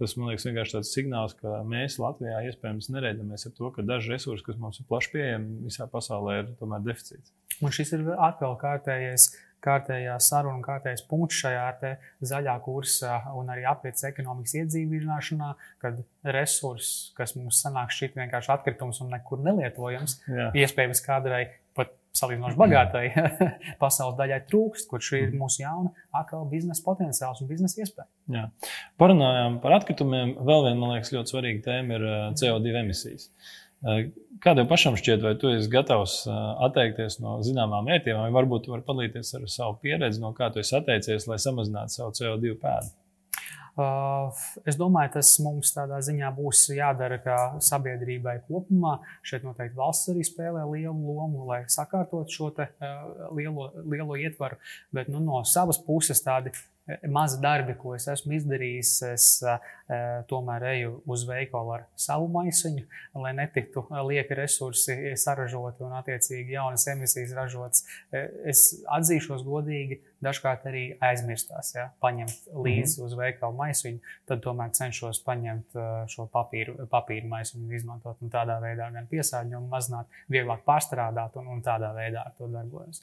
Tas 0.03 0.16
man 0.18 0.33
liekas 0.33 0.49
vienkārši 0.49 0.79
tāds 0.79 0.92
signāls, 0.97 1.37
ka 1.38 1.62
mēs 1.68 2.01
Latvijā 2.03 2.42
iespējams 2.51 2.90
nereidamies 3.22 3.46
ar 3.46 3.52
to, 3.56 3.70
ka 3.70 3.82
daži 3.82 4.12
resursi, 4.12 4.44
kas 4.44 4.58
mums 4.58 4.80
ir 4.80 4.87
plaši 4.88 5.12
pieejami, 5.12 5.62
visā 5.68 5.87
pasaulē 5.90 6.42
ir 6.42 6.52
tomēr 6.58 6.82
deficīts. 6.85 7.32
Un 7.62 7.70
šis 7.72 7.92
ir 7.94 8.04
atkal 8.18 8.56
kārtējais 8.61 9.32
kārtējā 9.62 10.16
saruna, 10.18 10.58
kārtējais 10.64 11.04
punkts 11.06 11.38
šajā 11.38 11.96
zaļā 12.26 12.56
kursā 12.64 13.20
un 13.38 13.50
arī 13.52 13.62
aprits 13.70 14.02
ekonomikas 14.08 14.56
iedzīvināšanā, 14.58 15.52
kad 15.78 16.02
resurss, 16.24 17.12
kas 17.14 17.37
mums 17.38 17.62
sanāk 17.62 17.94
šķiet 17.94 18.18
vienkārši 18.18 18.50
atkritums 18.56 18.98
un 19.04 19.12
nekur 19.14 19.38
nelietojams, 19.46 20.18
Jā. 20.26 20.50
iespējams 20.64 21.04
kādrai 21.06 21.44
pat 21.78 21.94
salīdzinoši 22.18 22.59
bagātai 22.61 23.05
pasaules 23.83 24.18
daļai 24.18 24.40
trūkst, 24.51 24.88
kurš 24.90 25.11
ir 25.16 25.27
mhm. 25.31 25.40
mūsu 25.42 25.64
jauna, 25.64 25.92
atkal 26.22 26.44
biznesa 26.51 26.85
potenciāls 26.85 27.42
un 27.42 27.51
biznesa 27.51 27.83
iespēja. 27.83 28.09
Jā. 28.33 28.46
Parunājām 29.01 29.59
par 29.64 29.79
atkritumiem. 29.79 30.37
Vēl 30.40 30.68
viena, 30.68 30.79
man 30.81 30.94
liekas, 30.96 31.12
ļoti 31.14 31.35
svarīga 31.35 31.66
tēma 31.70 31.98
ir 31.98 32.07
eh, 32.09 32.22
CO2 32.38 32.79
emisijas. 32.83 33.29
Eh, 33.83 34.12
kā 34.42 34.55
tev 34.59 34.68
pašam 34.70 34.96
šķiet, 34.98 35.22
vai 35.25 35.35
tu 35.40 35.51
esi 35.51 35.70
gatavs 35.72 36.20
eh, 36.29 36.40
atteikties 36.68 37.18
no 37.25 37.38
zināmām 37.46 37.88
vērtībām, 37.90 38.27
vai 38.27 38.35
varbūt 38.37 38.66
tu 38.66 38.75
vari 38.75 38.87
padalīties 38.87 39.35
ar 39.38 39.48
savu 39.51 39.79
pieredzi, 39.83 40.22
no 40.22 40.35
kā 40.37 40.53
tu 40.53 40.62
esi 40.62 40.77
atteicies, 40.79 41.27
lai 41.31 41.40
samazinātu 41.42 41.96
savu 41.96 42.14
CO2 42.18 42.59
pēdu? 42.62 42.92
Uh, 43.72 44.28
es 44.68 44.76
domāju, 44.76 45.14
tas 45.14 45.30
mums 45.40 45.70
tādā 45.72 45.96
ziņā 46.04 46.28
būs 46.37 46.66
jādara 46.76 47.16
kā 47.24 47.37
sabiedrībai 47.64 48.35
kopumā. 48.44 48.98
Šeit 49.24 49.46
noteikti 49.46 49.78
valsts 49.78 50.11
arī 50.12 50.26
spēlē 50.28 50.66
lielu 50.68 50.92
lomu, 50.92 51.46
lai 51.48 51.62
sakārtotu 51.72 52.37
šo 52.37 52.50
te, 52.58 52.68
uh, 52.85 53.30
lielo, 53.32 53.70
lielo 53.88 54.18
ietvaru. 54.20 54.61
Bet 54.92 55.08
nu, 55.08 55.22
no 55.24 55.40
savas 55.48 55.80
puses 55.80 56.20
tādi 56.20 56.52
mazi 57.09 57.40
darbi, 57.42 57.74
ko 57.78 57.94
es 57.96 58.09
esmu 58.11 58.37
izdarījis, 58.38 58.92
es 59.12 59.28
uh, 59.46 59.59
tomēr 60.28 60.64
eju 60.72 60.94
uz 61.11 61.24
veikalu 61.28 61.74
ar 61.76 61.85
savu 61.98 62.28
maisiņu, 62.33 62.85
lai 63.22 63.33
netiktu 63.37 63.85
lieki 64.09 64.37
resursi 64.38 64.96
saražoti 65.20 65.85
un 65.87 65.96
attiecīgi 65.98 66.57
jaunas 66.57 66.87
emisijas 66.92 67.35
ražotas. 67.37 67.85
Es 68.48 68.64
atzīšos 68.92 69.44
godīgi, 69.46 70.00
dažkārt 70.22 70.66
arī 70.70 70.85
aizmirstās, 71.02 71.72
ja, 71.74 71.88
paņemt 72.02 72.52
līdzi 72.55 72.94
mm 72.94 73.02
-hmm. 73.02 73.07
uz 73.07 73.16
veikalu 73.18 73.57
maisiņu, 73.59 74.00
tad 74.31 74.42
tomēr 74.44 74.70
cenšos 74.78 75.22
paņemt 75.26 75.78
šo 76.09 76.28
papīru, 76.33 76.87
papīru 76.90 77.28
maisiņu, 77.28 77.72
izmantot 77.74 78.22
un 78.22 78.31
tādā 78.31 78.61
veidā 78.62 78.90
gan 78.92 79.09
piesārņojumu 79.11 79.68
mazināt, 79.68 80.07
vieglāk 80.28 80.62
pārstrādāt 80.66 81.37
un, 81.37 81.48
un 81.57 81.62
tādā 81.62 81.92
veidā 81.94 82.24
ar 82.26 82.33
to 82.38 82.46
darbojos. 82.46 83.02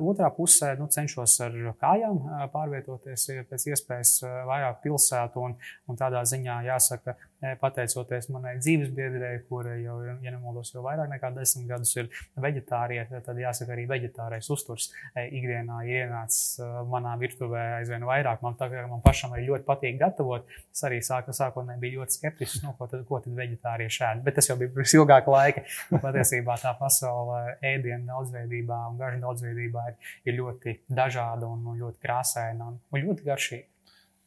Otrā 0.00 0.30
pusē 0.34 0.74
nu, 0.78 0.88
cenšos 0.90 1.40
ar 1.40 1.52
kājām 1.80 2.50
pārvietoties 2.52 3.09
pēc 3.50 3.66
iespējas 3.72 4.14
vairāk 4.48 4.80
pilsētu 4.84 5.42
un, 5.46 5.56
un 5.88 6.00
tādā 6.00 6.22
ziņā 6.28 6.60
jāsaka, 6.68 7.16
pateicoties 7.60 8.28
manai 8.34 8.56
dzīvesbiedrei, 8.60 9.40
kura 9.48 9.76
jau, 9.80 9.96
ja 10.20 10.32
nemaldos, 10.34 10.72
jau 10.74 10.84
vairāk 10.84 11.08
nekā 11.14 11.32
desmit 11.36 11.68
gadus 11.70 11.94
ir 11.96 12.10
vegetārieta, 12.40 13.22
tad 13.24 13.40
jāsaka, 13.40 13.72
arī 13.74 13.86
vegetārais 13.88 14.50
uzturs 14.52 14.90
ikdienā 15.16 15.80
ir 15.88 16.10
ienācis 16.10 16.60
manā 16.90 17.14
virtuvē 17.20 17.62
aizvien 17.78 18.04
vairāk. 18.08 18.42
Man, 18.44 18.56
tā, 18.60 18.68
man 18.90 19.02
pašam 19.04 19.34
arī 19.36 19.46
ļoti 19.48 19.66
patīk 19.68 19.98
gatavot. 20.00 20.48
Es 20.74 20.84
arī 20.86 21.00
sāku, 21.04 21.34
sākotnēji 21.36 21.82
biju 21.84 22.00
ļoti 22.00 22.18
skeptisks, 22.18 22.62
no 22.64 22.74
ko 22.78 22.88
tad, 22.90 23.04
ko 23.08 23.22
tad 23.24 23.36
vegetārieši 23.38 24.04
ēd. 24.10 24.22
Bet 24.26 24.38
tas 24.38 24.50
jau 24.50 24.58
bija 24.60 24.72
pirms 24.74 24.96
ilgāka 24.98 25.34
laika. 25.34 25.64
Patiesībā 26.04 26.58
tā 26.60 26.74
pasaule 26.78 27.56
ēdienu 27.72 28.08
daudzveidībā 28.10 28.84
un 28.90 29.00
gažu 29.00 29.20
daudzveidībā 29.24 29.88
ir, 29.92 30.14
ir 30.28 30.38
ļoti 30.40 30.78
dažāda 30.88 31.48
un 31.48 31.76
ļoti 31.80 32.02
krāsaina 32.04 32.70
un, 32.72 32.80
un 32.90 33.06
ļoti 33.06 33.28
garšīga. 33.28 33.66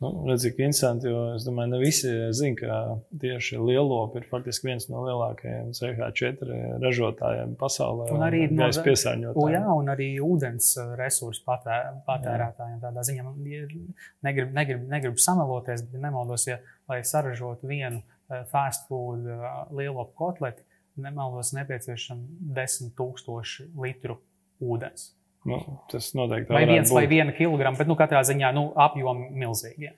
Nu, 0.03 0.11
redz, 0.27 0.43
cik 0.43 0.59
interesanti, 0.59 1.07
jo 1.07 1.21
es 1.37 1.45
domāju, 1.47 1.71
ne 1.71 1.79
visi 1.81 2.11
zina, 2.35 2.57
ka 2.59 2.79
tieši 3.21 3.59
lielopi 3.61 4.19
ir 4.21 4.27
faktiski 4.29 4.69
viens 4.69 4.89
no 4.91 5.03
lielākajiem 5.07 5.71
CH4 5.77 6.59
ražotājiem 6.83 7.55
pasaulē. 7.59 8.09
Un 8.15 8.25
arī 8.27 8.43
no 8.51 8.65
gaisa 8.65 8.83
piesārņotājiem. 8.85 9.55
Jā, 9.55 9.63
un 9.71 9.93
arī 9.93 10.09
ūdens 10.23 10.73
uh, 10.81 10.93
resursu 10.99 11.45
patē, 11.47 11.79
patērētājiem. 12.07 12.81
Tādā 12.83 13.05
ziņā 13.07 13.25
negribu 14.27 14.53
negrib, 14.57 14.85
negrib 14.89 15.17
sameloties, 15.21 15.85
bet 15.89 16.03
nemaldos, 16.03 16.47
ja 16.49 16.59
lai 16.91 17.01
saražotu 17.07 17.69
vienu 17.71 18.01
uh, 18.03 18.43
fast 18.51 18.87
food 18.89 19.27
uh, 19.27 19.63
lielopu 19.75 20.15
kotleti, 20.19 20.65
nemaldos 20.99 21.53
nepieciešams 21.57 22.53
10 22.53 22.93
tūkstoši 22.97 23.71
litru 23.79 24.19
ūdens. 24.63 25.13
Nu, 25.49 25.59
tas 25.91 26.13
noteikti 26.15 26.55
vai 26.55 26.63
viens 26.69 26.87
būt. 26.87 26.95
vai 26.95 27.07
viena 27.11 27.35
kilograma, 27.35 27.79
bet 27.79 27.89
nu, 27.89 27.97
katrā 27.99 28.21
ziņā 28.27 28.53
nu, 28.55 28.69
apjomi 28.79 29.29
milzīgi. 29.43 29.89
Ja. 29.89 29.95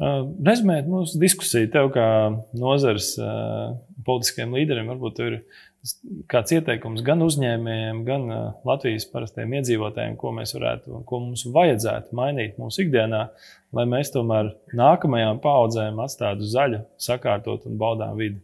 Uh, 0.00 0.24
Rezumējot 0.44 0.88
mūsu 0.88 1.20
diskusiju, 1.20 1.68
tev 1.72 1.90
kā 1.94 2.06
nozares 2.58 3.12
uh, 3.20 3.74
politiskiem 4.06 4.52
līderiem, 4.56 4.88
varbūt 4.92 5.20
ir 5.24 5.36
kāds 6.30 6.54
ieteikums 6.54 7.02
gan 7.06 7.24
uzņēmējiem, 7.24 8.02
gan 8.06 8.26
uh, 8.30 8.42
Latvijas 8.68 9.06
parastiem 9.12 9.52
iedzīvotājiem, 9.58 10.16
ko 10.20 10.32
mēs 10.36 10.54
varētu, 10.56 11.02
ko 11.08 11.20
mums 11.24 11.44
vajadzētu 11.54 12.16
mainīt 12.16 12.60
mūsu 12.60 12.86
ikdienā, 12.86 13.26
lai 13.76 13.86
mēs 13.90 14.12
tomēr 14.14 14.52
nākamajām 14.78 15.42
paudzēm 15.44 16.00
atstātu 16.04 16.48
zaļu, 16.48 16.84
sakārtot 17.00 17.68
un 17.68 17.80
baudām 17.80 18.16
vidi. 18.20 18.40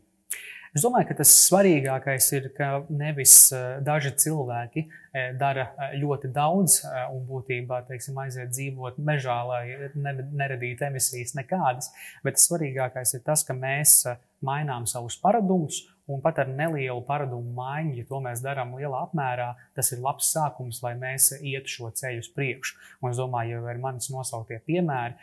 Es 0.78 0.84
domāju, 0.84 1.08
ka 1.08 1.14
tas 1.18 1.30
svarīgākais 1.48 2.26
ir, 2.36 2.44
ka 2.54 2.66
nevis 2.94 3.32
eh, 3.50 3.80
daži 3.82 4.12
cilvēki 4.22 4.84
eh, 4.84 5.32
dara 5.34 5.64
eh, 5.72 5.96
ļoti 5.98 6.28
daudz 6.30 6.76
un 7.16 7.24
būtībā 7.26 7.80
teiksim, 7.88 8.20
aiziet 8.22 8.52
dzīvot 8.52 9.00
mežā, 9.02 9.40
lai 9.48 9.88
neradītu 9.98 10.86
emisijas 10.86 11.34
nekādas, 11.34 11.90
bet 12.22 12.38
svarīgākais 12.38 13.16
ir 13.18 13.24
tas, 13.26 13.42
ka 13.48 13.56
mēs 13.58 14.04
mainām 14.46 14.86
savus 14.86 15.16
paradumus 15.18 15.80
un 16.06 16.22
pat 16.22 16.38
ar 16.44 16.52
nelielu 16.52 17.02
paradumu 17.08 17.56
maiņu, 17.58 17.96
ja 17.98 18.06
to 18.06 18.22
mēs 18.22 18.44
darām 18.44 18.76
lielā 18.78 19.02
apmērā, 19.08 19.48
tas 19.74 19.90
ir 19.96 20.04
labs 20.04 20.30
sākums, 20.30 20.78
lai 20.84 20.94
mēs 21.00 21.32
ietu 21.40 21.74
šo 21.74 21.90
ceļu 21.98 22.22
uz 22.22 22.30
priekšu. 22.38 22.78
Un 23.02 23.10
es 23.10 23.18
domāju, 23.18 23.58
jau 23.58 23.66
ar 23.74 23.82
manis 23.82 24.08
nosauktie 24.14 24.60
piemēri, 24.70 25.18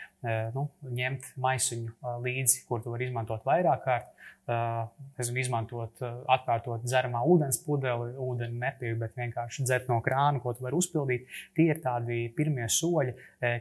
nu, 0.54 0.68
ņemt 1.00 1.32
maisiņu 1.42 2.20
līdzi, 2.28 2.66
kur 2.68 2.84
to 2.84 2.94
var 2.94 3.08
izmantot 3.08 3.48
vairāk 3.48 3.82
kārt 3.88 4.12
nezinu, 4.46 5.40
izmantot, 5.42 6.02
atvērtot 6.32 6.84
dzeramā 6.86 7.24
ūdens 7.26 7.58
pudeli, 7.66 8.12
ūdeni 8.22 8.60
nepīri, 8.62 8.98
bet 9.02 9.16
vienkārši 9.18 9.66
dzert 9.66 9.90
no 9.90 10.00
krāna, 10.06 10.42
ko 10.44 10.54
tu 10.54 10.66
vari 10.66 10.78
uzpildīt. 10.78 11.28
Tie 11.58 11.68
ir 11.72 11.82
tādi 11.84 12.26
pirmie 12.38 12.68
soļi, 12.70 13.16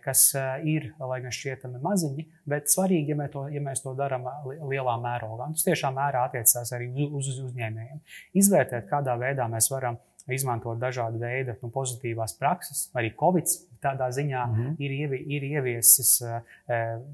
kas 0.04 0.26
ir, 0.68 0.90
lai 1.00 1.20
gan 1.24 1.34
šķietami 1.34 1.80
maziņi, 1.84 2.26
bet 2.52 2.72
svarīgi, 2.72 3.14
ja 3.14 3.20
mēs 3.22 3.32
to, 3.32 3.46
ja 3.54 3.62
mēs 3.64 3.84
to 3.84 3.94
darām 3.98 4.28
lielā 4.68 4.96
mērogā. 5.00 5.50
Tas 5.54 5.68
tiešām 5.68 5.96
mērā 5.96 6.26
attiecās 6.28 6.74
arī 6.76 6.90
uz, 7.08 7.30
uz 7.32 7.40
uzņēmējiem. 7.48 8.02
Izvērtēt, 8.42 8.90
kādā 8.90 9.16
veidā 9.20 9.48
mēs 9.52 9.70
varam 9.72 10.00
izmantot 10.32 10.78
dažādu 10.80 11.20
veidu 11.20 11.54
nu, 11.62 11.70
pozitīvās 11.74 12.36
prakses. 12.38 12.88
Arī 12.96 13.12
Covid 13.20 13.50
tādā 13.84 14.08
ziņā 14.08 14.46
mm 14.46 14.54
-hmm. 14.54 14.76
ir, 14.78 14.90
ievi, 14.90 15.18
ir 15.36 15.42
ieviesis 15.50 16.22
uh, 16.22 16.40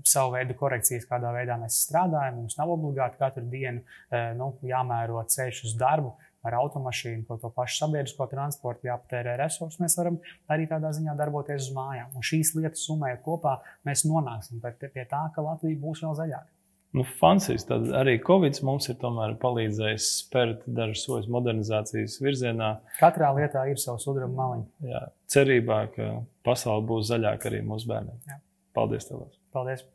savu 0.05 0.35
veidu 0.37 0.55
korekcijas, 0.55 1.09
kādā 1.11 1.33
veidā 1.35 1.59
mēs 1.59 1.81
strādājam. 1.87 2.37
Mums 2.37 2.59
nav 2.59 2.71
obligāti 2.71 3.19
katru 3.19 3.43
dienu 3.43 3.81
uh, 3.81 4.37
nu, 4.37 4.55
jāmēro 4.63 5.25
ceļš 5.27 5.65
uz 5.65 5.79
darbu. 5.79 6.15
Ar 6.43 6.55
automašīnu, 6.55 7.27
ko 7.29 7.37
to 7.37 7.51
pašu 7.53 7.83
sabiedrisko 7.83 8.27
transportu, 8.27 8.87
jāpatērē 8.87 9.37
resursi, 9.37 9.83
mēs 9.83 9.99
varam 9.99 10.17
arī 10.49 10.65
tādā 10.67 10.89
ziņā 10.97 11.17
darboties 11.17 11.67
uz 11.69 11.75
mājām. 11.77 12.15
Un 12.17 12.23
šīs 12.23 12.55
lietas 12.57 12.87
summējot 12.87 13.21
kopā, 13.21 13.59
mēs 13.85 14.07
nonāksim 14.09 14.63
pie 14.81 15.05
tā, 15.05 15.27
ka 15.35 15.43
Latvija 15.43 15.77
būs 15.77 16.01
vēl 16.01 16.17
zaļāka. 16.17 16.60
Nu, 16.97 17.05
Fansijas, 17.21 17.65
tad 17.69 17.87
arī 17.95 18.17
Covid 18.27 18.59
mums 18.67 18.89
ir 18.91 18.99
palīdzējis 18.99 20.09
spērt 20.25 20.65
dažus 20.67 21.05
soļus 21.07 21.29
modernizācijas 21.31 22.19
virzienā. 22.23 22.73
Katrā 22.99 23.31
lietā 23.37 23.63
ir 23.71 23.79
savs 23.79 24.09
sudraba 24.09 24.35
maliņš. 24.35 24.91
Jā, 24.91 25.05
cerībā, 25.31 25.85
ka 25.95 26.11
pasaule 26.47 26.83
būs 26.91 27.13
zaļāka 27.13 27.53
arī 27.53 27.63
mūsu 27.67 27.93
bērniem. 27.93 28.19
Jā. 28.27 28.43
Paldies! 28.75 29.07
Tev. 29.07 29.23
Paldies! 29.55 29.87